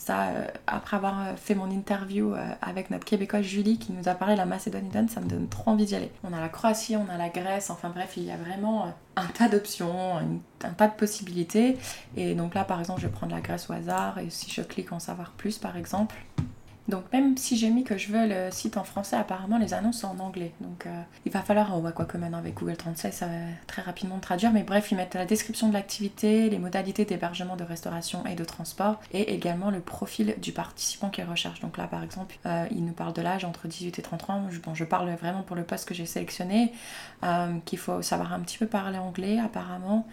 Ça, 0.00 0.28
euh, 0.28 0.46
après 0.66 0.96
avoir 0.96 1.20
euh, 1.20 1.36
fait 1.36 1.54
mon 1.54 1.70
interview 1.70 2.32
euh, 2.32 2.48
avec 2.62 2.90
notre 2.90 3.04
québécoise 3.04 3.44
Julie 3.44 3.78
qui 3.78 3.92
nous 3.92 4.08
a 4.08 4.14
parlé 4.14 4.32
de 4.32 4.38
la 4.38 4.46
Macédoine, 4.46 5.08
ça 5.10 5.20
me 5.20 5.28
donne 5.28 5.46
trop 5.46 5.72
envie 5.72 5.84
d'y 5.84 5.94
aller. 5.94 6.10
On 6.24 6.32
a 6.32 6.40
la 6.40 6.48
Croatie, 6.48 6.96
on 6.96 7.06
a 7.10 7.18
la 7.18 7.28
Grèce, 7.28 7.68
enfin 7.68 7.90
bref, 7.90 8.14
il 8.16 8.24
y 8.24 8.30
a 8.30 8.38
vraiment 8.38 8.94
un 9.16 9.26
tas 9.26 9.50
d'options, 9.50 10.16
un 10.16 10.70
tas 10.70 10.88
de 10.88 10.94
possibilités. 10.94 11.76
Et 12.16 12.34
donc 12.34 12.54
là, 12.54 12.64
par 12.64 12.80
exemple, 12.80 13.02
je 13.02 13.08
vais 13.08 13.12
prendre 13.12 13.34
la 13.34 13.42
Grèce 13.42 13.68
au 13.68 13.74
hasard 13.74 14.18
et 14.18 14.30
si 14.30 14.50
je 14.50 14.62
clique 14.62 14.90
en 14.92 15.00
savoir 15.00 15.32
plus, 15.32 15.58
par 15.58 15.76
exemple, 15.76 16.16
donc 16.90 17.04
même 17.12 17.36
si 17.36 17.56
j'ai 17.56 17.70
mis 17.70 17.84
que 17.84 17.96
je 17.96 18.12
veux 18.12 18.26
le 18.26 18.50
site 18.50 18.76
en 18.76 18.84
français, 18.84 19.16
apparemment 19.16 19.58
les 19.58 19.74
annonces 19.74 20.00
sont 20.00 20.08
en 20.08 20.18
anglais. 20.18 20.52
Donc 20.60 20.86
euh, 20.86 21.02
il 21.24 21.32
va 21.32 21.40
falloir, 21.40 21.78
voit 21.80 21.92
quoi 21.92 22.04
que 22.04 22.16
maintenant 22.16 22.38
avec 22.38 22.54
Google 22.54 22.76
Translate, 22.76 23.12
ça 23.12 23.26
va 23.26 23.32
très 23.66 23.82
rapidement 23.82 24.18
traduire. 24.18 24.52
Mais 24.52 24.62
bref, 24.62 24.90
ils 24.90 24.96
mettent 24.96 25.14
la 25.14 25.26
description 25.26 25.68
de 25.68 25.72
l'activité, 25.72 26.50
les 26.50 26.58
modalités 26.58 27.04
d'hébergement, 27.04 27.56
de 27.56 27.64
restauration 27.64 28.26
et 28.26 28.34
de 28.34 28.44
transport, 28.44 29.00
et 29.12 29.32
également 29.34 29.70
le 29.70 29.80
profil 29.80 30.34
du 30.42 30.52
participant 30.52 31.08
qu'ils 31.08 31.24
recherchent. 31.24 31.60
Donc 31.60 31.78
là 31.78 31.86
par 31.86 32.02
exemple, 32.02 32.36
euh, 32.46 32.66
ils 32.70 32.84
nous 32.84 32.92
parlent 32.92 33.14
de 33.14 33.22
l'âge 33.22 33.44
entre 33.44 33.68
18 33.68 33.98
et 33.98 34.02
30 34.02 34.30
ans. 34.30 34.42
Bon, 34.64 34.74
je 34.74 34.84
parle 34.84 35.10
vraiment 35.14 35.42
pour 35.42 35.56
le 35.56 35.62
poste 35.62 35.88
que 35.88 35.94
j'ai 35.94 36.06
sélectionné, 36.06 36.72
euh, 37.24 37.58
qu'il 37.64 37.78
faut 37.78 38.02
savoir 38.02 38.32
un 38.32 38.40
petit 38.40 38.58
peu 38.58 38.66
parler 38.66 38.98
anglais 38.98 39.38
apparemment. 39.38 40.06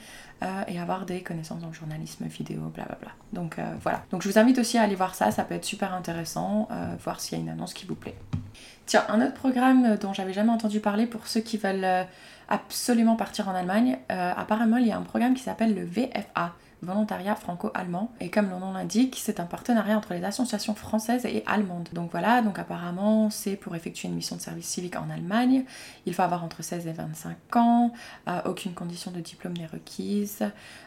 Euh, 0.43 0.62
et 0.67 0.80
avoir 0.80 1.08
des 1.08 1.23
connaissances 1.23 1.62
dans 1.62 1.69
le 1.69 1.73
journalisme 1.73 2.26
vidéo, 2.26 2.60
blablabla. 2.71 3.10
Donc 3.34 3.58
euh, 3.58 3.73
voilà. 3.82 4.04
Donc 4.12 4.21
je 4.21 4.30
vous 4.30 4.38
invite 4.38 4.60
aussi 4.60 4.78
à 4.78 4.84
aller 4.84 4.93
voir 4.93 5.15
ça, 5.15 5.32
ça 5.32 5.43
peut 5.43 5.56
être 5.56 5.65
super 5.65 5.95
intéressant, 5.95 6.67
euh, 6.69 6.93
voir 7.04 7.19
s'il 7.19 7.39
y 7.39 7.41
a 7.41 7.43
une 7.43 7.50
annonce 7.50 7.73
qui 7.73 7.88
vous 7.88 7.95
plaît. 7.95 8.15
Tiens, 8.86 9.04
un 9.10 9.26
autre 9.26 9.34
programme 9.34 9.97
dont 9.97 10.13
j'avais 10.13 10.34
jamais 10.34 10.52
entendu 10.52 10.80
parler 10.80 11.08
pour 11.08 11.26
ceux 11.26 11.39
qui 11.39 11.58
veulent 11.58 12.06
absolument 12.50 13.15
partir 13.15 13.50
en 13.50 13.56
Allemagne, 13.56 13.97
apparemment 14.10 14.78
il 14.78 14.88
y 14.88 14.91
a 14.93 14.97
un 14.97 15.02
programme 15.02 15.34
qui 15.34 15.43
s'appelle 15.43 15.76
le 15.76 15.84
VFA, 15.84 16.54
volontariat 16.81 17.35
franco-allemand. 17.35 18.11
Et 18.19 18.29
comme 18.29 18.49
le 18.49 18.57
nom 18.57 18.73
l'indique, 18.73 19.17
c'est 19.21 19.39
un 19.39 19.45
partenariat 19.45 19.97
entre 19.97 20.13
les 20.13 20.23
associations 20.23 20.75
françaises 20.75 21.25
et 21.25 21.43
allemandes. 21.45 21.89
Donc 21.93 22.11
voilà, 22.11 22.41
donc 22.41 22.59
apparemment 22.59 23.29
c'est 23.29 23.55
pour 23.55 23.75
effectuer 23.75 24.07
une 24.07 24.15
mission 24.15 24.35
de 24.35 24.41
service 24.41 24.67
civique 24.67 24.95
en 24.95 25.09
Allemagne. 25.09 25.65
Il 26.05 26.13
faut 26.13 26.21
avoir 26.21 26.43
entre 26.43 26.63
16 26.63 26.87
et 26.87 26.93
25 26.93 27.55
ans, 27.55 27.93
euh, 28.27 28.41
aucune 28.45 28.73
condition 28.73 29.11
de 29.11 29.19
diplôme 29.19 29.53
n'est 29.53 29.67
requise. 29.67 30.43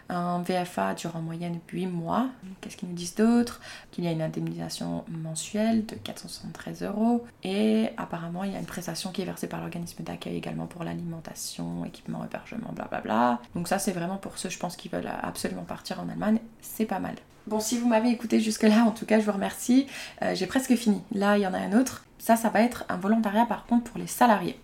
Un 0.09 0.42
VFA 0.42 0.94
dure 0.94 1.14
en 1.14 1.20
moyenne 1.20 1.61
8 1.72 1.87
mois. 1.87 2.26
Qu'est-ce 2.61 2.76
qu'ils 2.76 2.88
nous 2.88 2.96
disent 2.96 3.14
d'autre? 3.14 3.61
Qu'il 3.92 4.03
y 4.03 4.09
a 4.09 4.11
une 4.11 4.22
indemnisation 4.22 5.05
mensuelle 5.09 5.87
de 5.87 5.94
473 5.94 6.83
euros. 6.83 7.24
Et 7.44 7.90
apparemment, 7.96 8.42
il 8.42 8.53
y 8.53 8.57
a 8.57 8.59
une 8.59 8.66
prestation 8.66 9.12
qui 9.12 9.22
est 9.22 9.24
versée 9.24 9.46
par 9.46 9.61
l'organisme 9.61 10.03
d'accueil 10.03 10.37
également 10.37 10.66
pour 10.66 10.83
l'alimentation, 10.83 11.85
équipement, 11.85 12.24
hébergement, 12.24 12.72
blablabla. 12.74 13.40
Donc 13.55 13.68
ça, 13.68 13.79
c'est 13.79 13.92
vraiment 13.92 14.16
pour 14.16 14.37
ceux, 14.37 14.48
je 14.48 14.59
pense, 14.59 14.74
qui 14.74 14.88
veulent 14.88 15.11
absolument 15.22 15.64
en 15.99 16.09
Allemagne. 16.09 16.38
C'est 16.61 16.87
pas 16.87 16.99
mal. 16.99 17.14
Bon, 17.47 17.61
si 17.61 17.79
vous 17.79 17.88
m'avez 17.88 18.11
écouté 18.11 18.40
jusque-là, 18.40 18.85
en 18.85 18.93
tout 18.93 19.07
cas, 19.07 19.19
je 19.19 19.25
vous 19.25 19.33
remercie. 19.33 19.87
Euh, 20.23 20.35
j'ai 20.35 20.47
presque 20.47 20.75
fini. 20.77 21.03
Là, 21.12 21.37
il 21.38 21.43
y 21.43 21.47
en 21.47 21.55
a 21.55 21.59
un 21.59 21.79
autre. 21.79 22.05
Ça, 22.19 22.37
ça 22.37 22.49
va 22.51 22.61
être 22.61 22.85
un 22.88 22.97
volontariat 22.97 23.47
par 23.47 23.66
contre 23.66 23.90
pour 23.90 23.99
les 23.99 24.07
salariés. 24.07 24.59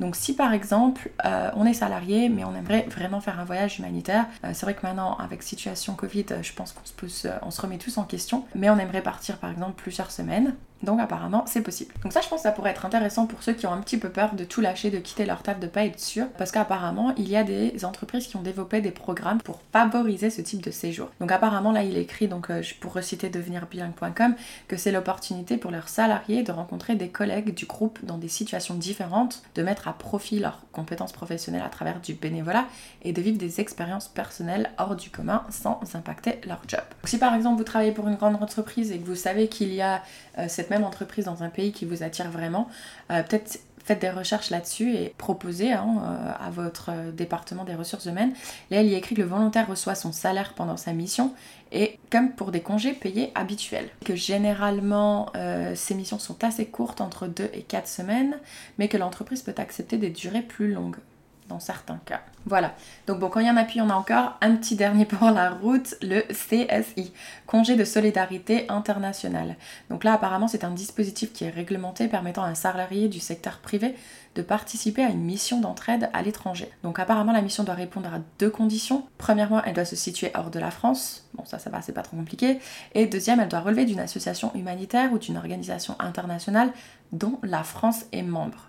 Donc 0.00 0.14
si 0.14 0.34
par 0.34 0.52
exemple 0.52 1.10
euh, 1.24 1.50
on 1.56 1.66
est 1.66 1.74
salarié 1.74 2.28
mais 2.28 2.44
on 2.44 2.54
aimerait 2.54 2.86
vraiment 2.88 3.20
faire 3.20 3.40
un 3.40 3.44
voyage 3.44 3.78
humanitaire, 3.78 4.26
euh, 4.44 4.50
c'est 4.54 4.64
vrai 4.64 4.74
que 4.74 4.86
maintenant 4.86 5.16
avec 5.16 5.42
situation 5.42 5.94
Covid, 5.94 6.26
je 6.40 6.52
pense 6.52 6.72
qu'on 6.72 7.08
se 7.50 7.60
remet 7.60 7.78
tous 7.78 7.98
en 7.98 8.04
question, 8.04 8.44
mais 8.54 8.70
on 8.70 8.78
aimerait 8.78 9.02
partir 9.02 9.38
par 9.38 9.50
exemple 9.50 9.72
plusieurs 9.76 10.10
semaines. 10.10 10.54
Donc 10.82 11.00
apparemment 11.00 11.44
c'est 11.46 11.62
possible. 11.62 11.92
Donc 12.02 12.12
ça 12.12 12.20
je 12.20 12.28
pense 12.28 12.40
que 12.40 12.42
ça 12.44 12.52
pourrait 12.52 12.70
être 12.70 12.86
intéressant 12.86 13.26
pour 13.26 13.42
ceux 13.42 13.52
qui 13.52 13.66
ont 13.66 13.72
un 13.72 13.80
petit 13.80 13.98
peu 13.98 14.10
peur 14.10 14.34
de 14.34 14.44
tout 14.44 14.60
lâcher, 14.60 14.90
de 14.90 14.98
quitter 14.98 15.26
leur 15.26 15.42
taf, 15.42 15.58
de 15.58 15.66
pas 15.66 15.84
être 15.84 16.00
sûr, 16.00 16.26
parce 16.38 16.50
qu'apparemment 16.52 17.14
il 17.16 17.28
y 17.28 17.36
a 17.36 17.44
des 17.44 17.84
entreprises 17.84 18.26
qui 18.26 18.36
ont 18.36 18.42
développé 18.42 18.80
des 18.80 18.90
programmes 18.90 19.40
pour 19.40 19.60
favoriser 19.72 20.30
ce 20.30 20.40
type 20.40 20.62
de 20.62 20.70
séjour. 20.70 21.08
Donc 21.20 21.32
apparemment 21.32 21.72
là 21.72 21.82
il 21.82 21.96
écrit, 21.96 22.28
donc 22.28 22.50
euh, 22.50 22.62
pour 22.80 22.92
reciter 22.92 23.28
devenirbilingue.com, 23.28 24.34
que 24.68 24.76
c'est 24.76 24.92
l'opportunité 24.92 25.56
pour 25.56 25.70
leurs 25.70 25.88
salariés 25.88 26.42
de 26.42 26.52
rencontrer 26.52 26.94
des 26.94 27.08
collègues 27.08 27.54
du 27.54 27.66
groupe 27.66 27.98
dans 28.04 28.18
des 28.18 28.28
situations 28.28 28.74
différentes, 28.74 29.42
de 29.54 29.62
mettre 29.62 29.88
à 29.88 29.92
profit 29.92 30.38
leurs 30.38 30.62
compétences 30.72 31.12
professionnelles 31.12 31.62
à 31.64 31.68
travers 31.68 32.00
du 32.00 32.14
bénévolat 32.14 32.66
et 33.02 33.12
de 33.12 33.20
vivre 33.20 33.38
des 33.38 33.60
expériences 33.60 34.08
personnelles 34.08 34.70
hors 34.78 34.94
du 34.94 35.10
commun 35.10 35.44
sans 35.50 35.80
impacter 35.94 36.40
leur 36.46 36.60
job. 36.68 36.80
Donc, 36.80 37.08
si 37.08 37.18
par 37.18 37.34
exemple 37.34 37.58
vous 37.58 37.64
travaillez 37.64 37.92
pour 37.92 38.08
une 38.08 38.16
grande 38.16 38.36
entreprise 38.36 38.92
et 38.92 38.98
que 38.98 39.06
vous 39.06 39.16
savez 39.16 39.48
qu'il 39.48 39.72
y 39.74 39.82
a 39.82 40.02
euh, 40.38 40.46
cette 40.48 40.67
même 40.70 40.84
entreprise 40.84 41.24
dans 41.26 41.42
un 41.42 41.48
pays 41.48 41.72
qui 41.72 41.84
vous 41.84 42.02
attire 42.02 42.30
vraiment, 42.30 42.68
euh, 43.10 43.22
peut-être 43.22 43.60
faites 43.84 44.00
des 44.00 44.10
recherches 44.10 44.50
là-dessus 44.50 44.94
et 44.94 45.14
proposez 45.16 45.72
hein, 45.72 46.02
euh, 46.02 46.46
à 46.46 46.50
votre 46.50 46.90
département 47.12 47.64
des 47.64 47.74
ressources 47.74 48.04
humaines. 48.04 48.34
Là, 48.70 48.82
il 48.82 48.88
y 48.88 48.94
a 48.94 48.98
écrit 48.98 49.14
que 49.14 49.22
le 49.22 49.26
volontaire 49.26 49.66
reçoit 49.66 49.94
son 49.94 50.12
salaire 50.12 50.52
pendant 50.54 50.76
sa 50.76 50.92
mission 50.92 51.32
et 51.72 51.98
comme 52.10 52.32
pour 52.32 52.52
des 52.52 52.60
congés 52.60 52.92
payés 52.92 53.32
habituels. 53.34 53.88
Que 54.04 54.14
généralement, 54.14 55.30
euh, 55.36 55.74
ces 55.74 55.94
missions 55.94 56.18
sont 56.18 56.44
assez 56.44 56.66
courtes, 56.66 57.00
entre 57.00 57.26
2 57.26 57.50
et 57.54 57.62
4 57.62 57.88
semaines, 57.88 58.38
mais 58.78 58.88
que 58.88 58.98
l'entreprise 58.98 59.42
peut 59.42 59.54
accepter 59.56 59.96
des 59.96 60.10
durées 60.10 60.42
plus 60.42 60.72
longues 60.72 60.96
dans 61.48 61.60
certains 61.60 61.98
cas. 62.04 62.20
Voilà. 62.46 62.74
Donc 63.06 63.18
bon, 63.18 63.28
quand 63.28 63.40
il 63.40 63.46
y 63.46 63.50
en 63.50 63.56
a 63.56 63.64
plus, 63.64 63.76
il 63.76 63.78
y 63.78 63.82
en 63.82 63.90
a 63.90 63.94
encore 63.94 64.36
un 64.40 64.56
petit 64.56 64.76
dernier 64.76 65.04
pour 65.06 65.30
la 65.30 65.50
route, 65.50 65.96
le 66.02 66.20
CSI, 66.32 67.12
Congé 67.46 67.76
de 67.76 67.84
solidarité 67.84 68.66
internationale. 68.68 69.56
Donc 69.90 70.04
là, 70.04 70.14
apparemment, 70.14 70.48
c'est 70.48 70.64
un 70.64 70.70
dispositif 70.70 71.32
qui 71.32 71.44
est 71.44 71.50
réglementé 71.50 72.08
permettant 72.08 72.42
à 72.42 72.48
un 72.48 72.54
salarié 72.54 73.08
du 73.08 73.20
secteur 73.20 73.58
privé 73.58 73.94
de 74.34 74.42
participer 74.42 75.02
à 75.02 75.08
une 75.08 75.22
mission 75.22 75.60
d'entraide 75.60 76.10
à 76.12 76.22
l'étranger. 76.22 76.70
Donc 76.82 76.98
apparemment, 76.98 77.32
la 77.32 77.42
mission 77.42 77.64
doit 77.64 77.74
répondre 77.74 78.12
à 78.12 78.18
deux 78.38 78.50
conditions. 78.50 79.06
Premièrement, 79.16 79.62
elle 79.64 79.74
doit 79.74 79.84
se 79.84 79.96
situer 79.96 80.30
hors 80.34 80.50
de 80.50 80.60
la 80.60 80.70
France. 80.70 81.28
Bon, 81.34 81.44
ça, 81.44 81.58
ça 81.58 81.70
va, 81.70 81.82
c'est 81.82 81.92
pas 81.92 82.02
trop 82.02 82.16
compliqué. 82.16 82.60
Et 82.94 83.06
deuxième, 83.06 83.40
elle 83.40 83.48
doit 83.48 83.60
relever 83.60 83.84
d'une 83.84 84.00
association 84.00 84.52
humanitaire 84.54 85.12
ou 85.12 85.18
d'une 85.18 85.36
organisation 85.36 85.96
internationale 85.98 86.70
dont 87.12 87.38
la 87.42 87.64
France 87.64 88.04
est 88.12 88.22
membre. 88.22 88.68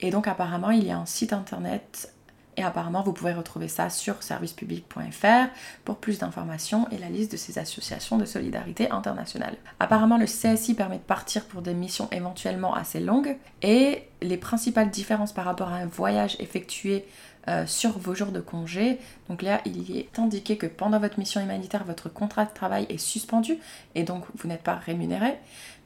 Et 0.00 0.10
donc 0.10 0.26
apparemment, 0.26 0.70
il 0.70 0.84
y 0.84 0.90
a 0.90 0.98
un 0.98 1.06
site 1.06 1.32
internet 1.32 2.13
et 2.56 2.62
apparemment, 2.62 3.02
vous 3.02 3.12
pouvez 3.12 3.32
retrouver 3.32 3.68
ça 3.68 3.90
sur 3.90 4.22
servicepublic.fr 4.22 5.48
pour 5.84 5.96
plus 5.96 6.18
d'informations 6.18 6.88
et 6.90 6.98
la 6.98 7.08
liste 7.08 7.32
de 7.32 7.36
ces 7.36 7.58
associations 7.58 8.18
de 8.18 8.24
solidarité 8.24 8.90
internationale. 8.90 9.56
Apparemment, 9.80 10.18
le 10.18 10.26
CSI 10.26 10.74
permet 10.74 10.98
de 10.98 11.02
partir 11.02 11.44
pour 11.44 11.62
des 11.62 11.74
missions 11.74 12.08
éventuellement 12.12 12.74
assez 12.74 13.00
longues 13.00 13.36
et 13.62 14.04
les 14.22 14.36
principales 14.36 14.90
différences 14.90 15.32
par 15.32 15.44
rapport 15.44 15.68
à 15.68 15.76
un 15.76 15.86
voyage 15.86 16.36
effectué 16.38 17.04
euh, 17.46 17.66
sur 17.66 17.98
vos 17.98 18.14
jours 18.14 18.32
de 18.32 18.40
congé. 18.40 18.98
Donc 19.28 19.42
là, 19.42 19.60
il 19.66 19.90
y 19.90 19.98
est 19.98 20.18
indiqué 20.18 20.56
que 20.56 20.66
pendant 20.66 20.98
votre 20.98 21.18
mission 21.18 21.42
humanitaire, 21.42 21.84
votre 21.84 22.08
contrat 22.08 22.46
de 22.46 22.54
travail 22.54 22.86
est 22.88 22.96
suspendu 22.96 23.58
et 23.94 24.02
donc 24.02 24.24
vous 24.36 24.48
n'êtes 24.48 24.62
pas 24.62 24.76
rémunéré. 24.76 25.34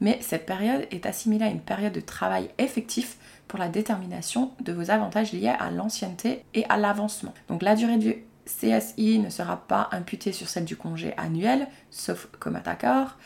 Mais 0.00 0.18
cette 0.20 0.46
période 0.46 0.86
est 0.92 1.04
assimilée 1.04 1.46
à 1.46 1.48
une 1.48 1.60
période 1.60 1.92
de 1.92 2.00
travail 2.00 2.50
effectif 2.58 3.16
pour 3.48 3.58
la 3.58 3.68
détermination 3.68 4.52
de 4.60 4.72
vos 4.72 4.90
avantages 4.90 5.32
liés 5.32 5.54
à 5.58 5.70
l'ancienneté 5.70 6.44
et 6.54 6.64
à 6.68 6.76
l'avancement. 6.76 7.34
Donc 7.48 7.62
la 7.62 7.74
durée 7.74 7.96
du 7.96 8.24
CSI 8.46 9.18
ne 9.18 9.30
sera 9.30 9.56
pas 9.56 9.88
imputée 9.92 10.32
sur 10.32 10.48
celle 10.48 10.64
du 10.64 10.76
congé 10.76 11.14
annuel, 11.16 11.68
sauf 11.90 12.28
comme 12.38 12.56
accord, 12.56 13.16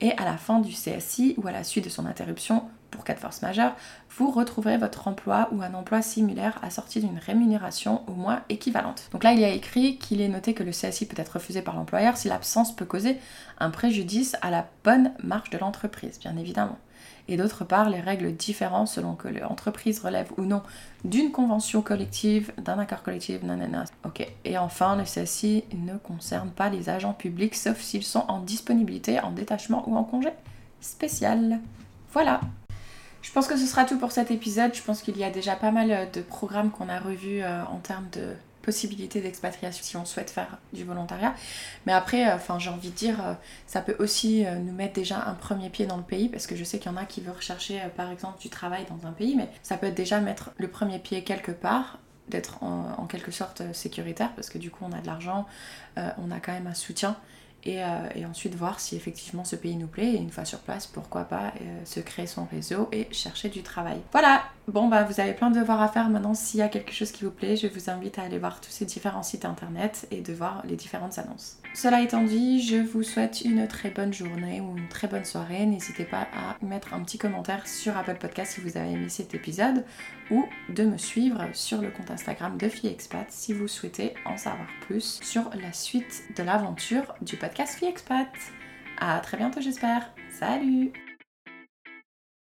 et 0.00 0.12
à 0.12 0.24
la 0.24 0.36
fin 0.36 0.60
du 0.60 0.72
CSI 0.72 1.34
ou 1.38 1.46
à 1.46 1.52
la 1.52 1.64
suite 1.64 1.84
de 1.84 1.90
son 1.90 2.06
interruption 2.06 2.64
pour 2.90 3.04
cas 3.04 3.14
de 3.14 3.20
force 3.20 3.40
majeure, 3.40 3.74
vous 4.10 4.30
retrouverez 4.30 4.76
votre 4.76 5.08
emploi 5.08 5.48
ou 5.52 5.62
un 5.62 5.72
emploi 5.72 6.02
similaire 6.02 6.58
assorti 6.62 7.00
d'une 7.00 7.18
rémunération 7.18 8.02
au 8.06 8.12
moins 8.12 8.42
équivalente. 8.50 9.08
Donc 9.12 9.24
là, 9.24 9.32
il 9.32 9.40
y 9.40 9.44
a 9.44 9.48
écrit 9.48 9.96
qu'il 9.96 10.20
est 10.20 10.28
noté 10.28 10.52
que 10.52 10.62
le 10.62 10.72
CSI 10.72 11.06
peut 11.06 11.20
être 11.20 11.34
refusé 11.34 11.62
par 11.62 11.74
l'employeur 11.74 12.18
si 12.18 12.28
l'absence 12.28 12.76
peut 12.76 12.84
causer 12.84 13.18
un 13.58 13.70
préjudice 13.70 14.36
à 14.42 14.50
la 14.50 14.68
bonne 14.84 15.12
marche 15.22 15.50
de 15.50 15.58
l'entreprise, 15.58 16.20
bien 16.20 16.36
évidemment 16.36 16.78
et 17.28 17.36
d'autre 17.36 17.64
part 17.64 17.90
les 17.90 18.00
règles 18.00 18.32
différentes 18.32 18.88
selon 18.88 19.14
que 19.14 19.28
l'entreprise 19.28 20.00
relève 20.00 20.30
ou 20.36 20.42
non 20.42 20.62
d'une 21.04 21.32
convention 21.32 21.82
collective, 21.82 22.52
d'un 22.58 22.78
accord 22.78 23.02
collectif, 23.02 23.42
nanana. 23.42 23.84
Ok. 24.04 24.26
Et 24.44 24.58
enfin, 24.58 24.96
le 24.96 25.04
CSI 25.04 25.64
ne 25.74 25.96
concerne 25.96 26.50
pas 26.50 26.68
les 26.68 26.88
agents 26.88 27.12
publics 27.12 27.54
sauf 27.54 27.80
s'ils 27.80 28.04
sont 28.04 28.24
en 28.28 28.40
disponibilité, 28.40 29.20
en 29.20 29.32
détachement 29.32 29.88
ou 29.88 29.96
en 29.96 30.04
congé 30.04 30.30
spécial. 30.80 31.60
Voilà. 32.12 32.40
Je 33.22 33.30
pense 33.30 33.46
que 33.46 33.56
ce 33.56 33.66
sera 33.66 33.84
tout 33.84 33.98
pour 33.98 34.12
cet 34.12 34.30
épisode. 34.30 34.74
Je 34.74 34.82
pense 34.82 35.00
qu'il 35.00 35.16
y 35.16 35.24
a 35.24 35.30
déjà 35.30 35.54
pas 35.54 35.70
mal 35.70 36.10
de 36.12 36.20
programmes 36.20 36.70
qu'on 36.70 36.88
a 36.88 36.98
revus 36.98 37.42
euh, 37.42 37.62
en 37.64 37.78
termes 37.78 38.08
de 38.12 38.34
possibilité 38.62 39.20
d'expatriation 39.20 39.82
si 39.82 39.96
on 39.96 40.04
souhaite 40.04 40.30
faire 40.30 40.58
du 40.72 40.84
volontariat. 40.84 41.34
Mais 41.86 41.92
après, 41.92 42.28
euh, 42.28 42.36
enfin, 42.36 42.58
j'ai 42.58 42.70
envie 42.70 42.90
de 42.90 42.94
dire, 42.94 43.24
euh, 43.24 43.34
ça 43.66 43.80
peut 43.82 43.96
aussi 43.98 44.46
euh, 44.46 44.56
nous 44.56 44.72
mettre 44.72 44.94
déjà 44.94 45.24
un 45.26 45.34
premier 45.34 45.68
pied 45.68 45.86
dans 45.86 45.96
le 45.96 46.02
pays, 46.02 46.28
parce 46.28 46.46
que 46.46 46.56
je 46.56 46.64
sais 46.64 46.78
qu'il 46.78 46.90
y 46.90 46.94
en 46.94 46.96
a 46.96 47.04
qui 47.04 47.20
veulent 47.20 47.36
rechercher, 47.36 47.80
par 47.96 48.10
exemple, 48.10 48.40
du 48.40 48.48
travail 48.48 48.86
dans 48.88 49.06
un 49.06 49.12
pays, 49.12 49.36
mais 49.36 49.48
ça 49.62 49.76
peut 49.76 49.86
être 49.86 49.94
déjà 49.94 50.20
mettre 50.20 50.50
le 50.56 50.68
premier 50.68 50.98
pied 50.98 51.24
quelque 51.24 51.52
part 51.52 51.98
d'être 52.28 52.62
en, 52.62 53.06
quelque 53.06 53.32
sorte 53.32 53.62
sécuritaire 53.74 54.32
parce 54.34 54.48
que 54.48 54.56
du 54.56 54.70
coup 54.70 54.84
on 54.88 54.92
a 54.92 55.00
de 55.00 55.06
l'argent, 55.06 55.44
on 55.96 56.30
a 56.30 56.38
quand 56.40 56.52
même 56.52 56.68
un 56.68 56.74
soutien 56.74 57.16
euh, 57.66 58.08
et, 58.14 58.26
ensuite 58.26 58.54
voir 58.54 58.80
si 58.80 58.96
effectivement 58.96 59.44
ce 59.44 59.54
pays 59.54 59.76
nous 59.76 59.86
plaît 59.86 60.14
et 60.14 60.16
une 60.16 60.30
fois 60.30 60.44
sur 60.44 60.58
place 60.58 60.86
pourquoi 60.86 61.24
pas 61.24 61.52
euh, 61.60 61.84
se 61.84 62.00
créer 62.00 62.26
son 62.26 62.44
réseau 62.44 62.88
et 62.92 63.06
chercher 63.12 63.48
du 63.48 63.62
travail. 63.62 64.00
Voilà, 64.10 64.42
bon 64.66 64.88
bah 64.88 65.04
vous 65.04 65.20
avez 65.20 65.32
plein 65.32 65.50
de 65.50 65.60
devoirs 65.60 65.80
à 65.80 65.88
faire 65.88 66.08
maintenant 66.08 66.34
s'il 66.34 66.58
y 66.60 66.62
a 66.62 66.68
quelque 66.68 66.92
chose 66.92 67.12
qui 67.12 67.24
vous 67.24 67.30
plaît 67.30 67.56
je 67.56 67.68
vous 67.68 67.88
invite 67.88 68.18
à 68.18 68.22
aller 68.22 68.38
voir 68.38 68.60
tous 68.60 68.70
ces 68.70 68.84
différents 68.84 69.22
sites 69.22 69.44
internet 69.44 70.08
et 70.10 70.20
de 70.20 70.32
voir 70.32 70.62
les 70.66 70.76
différentes 70.76 71.18
annonces. 71.18 71.58
Cela 71.74 72.02
étant 72.02 72.22
dit 72.22 72.62
je 72.62 72.76
vous 72.76 73.02
souhaite 73.02 73.40
une 73.40 73.66
très 73.66 73.90
bonne 73.90 74.12
journée 74.12 74.60
ou 74.60 74.76
une 74.76 74.88
très 74.88 75.08
bonne 75.08 75.24
soirée 75.24 75.64
n'hésitez 75.64 76.04
pas 76.04 76.28
à 76.34 76.56
mettre 76.64 76.92
un 76.92 77.00
petit 77.00 77.16
commentaire 77.16 77.66
sur 77.66 77.96
Apple 77.96 78.18
Podcast 78.20 78.52
si 78.52 78.60
vous 78.60 78.76
avez 78.76 78.92
aimé 78.92 79.08
cet 79.08 79.34
épisode 79.34 79.84
ou 80.30 80.46
de 80.68 80.84
me 80.84 80.98
suivre 80.98 81.48
sur 81.54 81.80
le 81.80 81.90
compte 81.90 82.10
Instagram 82.10 82.58
de 82.58 82.68
Fille 82.68 82.90
Expat 82.90 83.26
si 83.30 83.54
vous 83.54 83.68
souhaitez 83.68 84.12
en 84.26 84.36
savoir 84.36 84.68
plus 84.82 85.20
sur 85.22 85.50
la 85.60 85.72
suite 85.72 86.24
de 86.36 86.42
l'aventure 86.42 87.14
du 87.22 87.36
podcast 87.36 87.78
Fille 87.78 87.88
Expat. 87.88 88.28
À 88.98 89.18
très 89.20 89.38
bientôt 89.38 89.62
j'espère. 89.62 90.10
Salut 90.30 90.92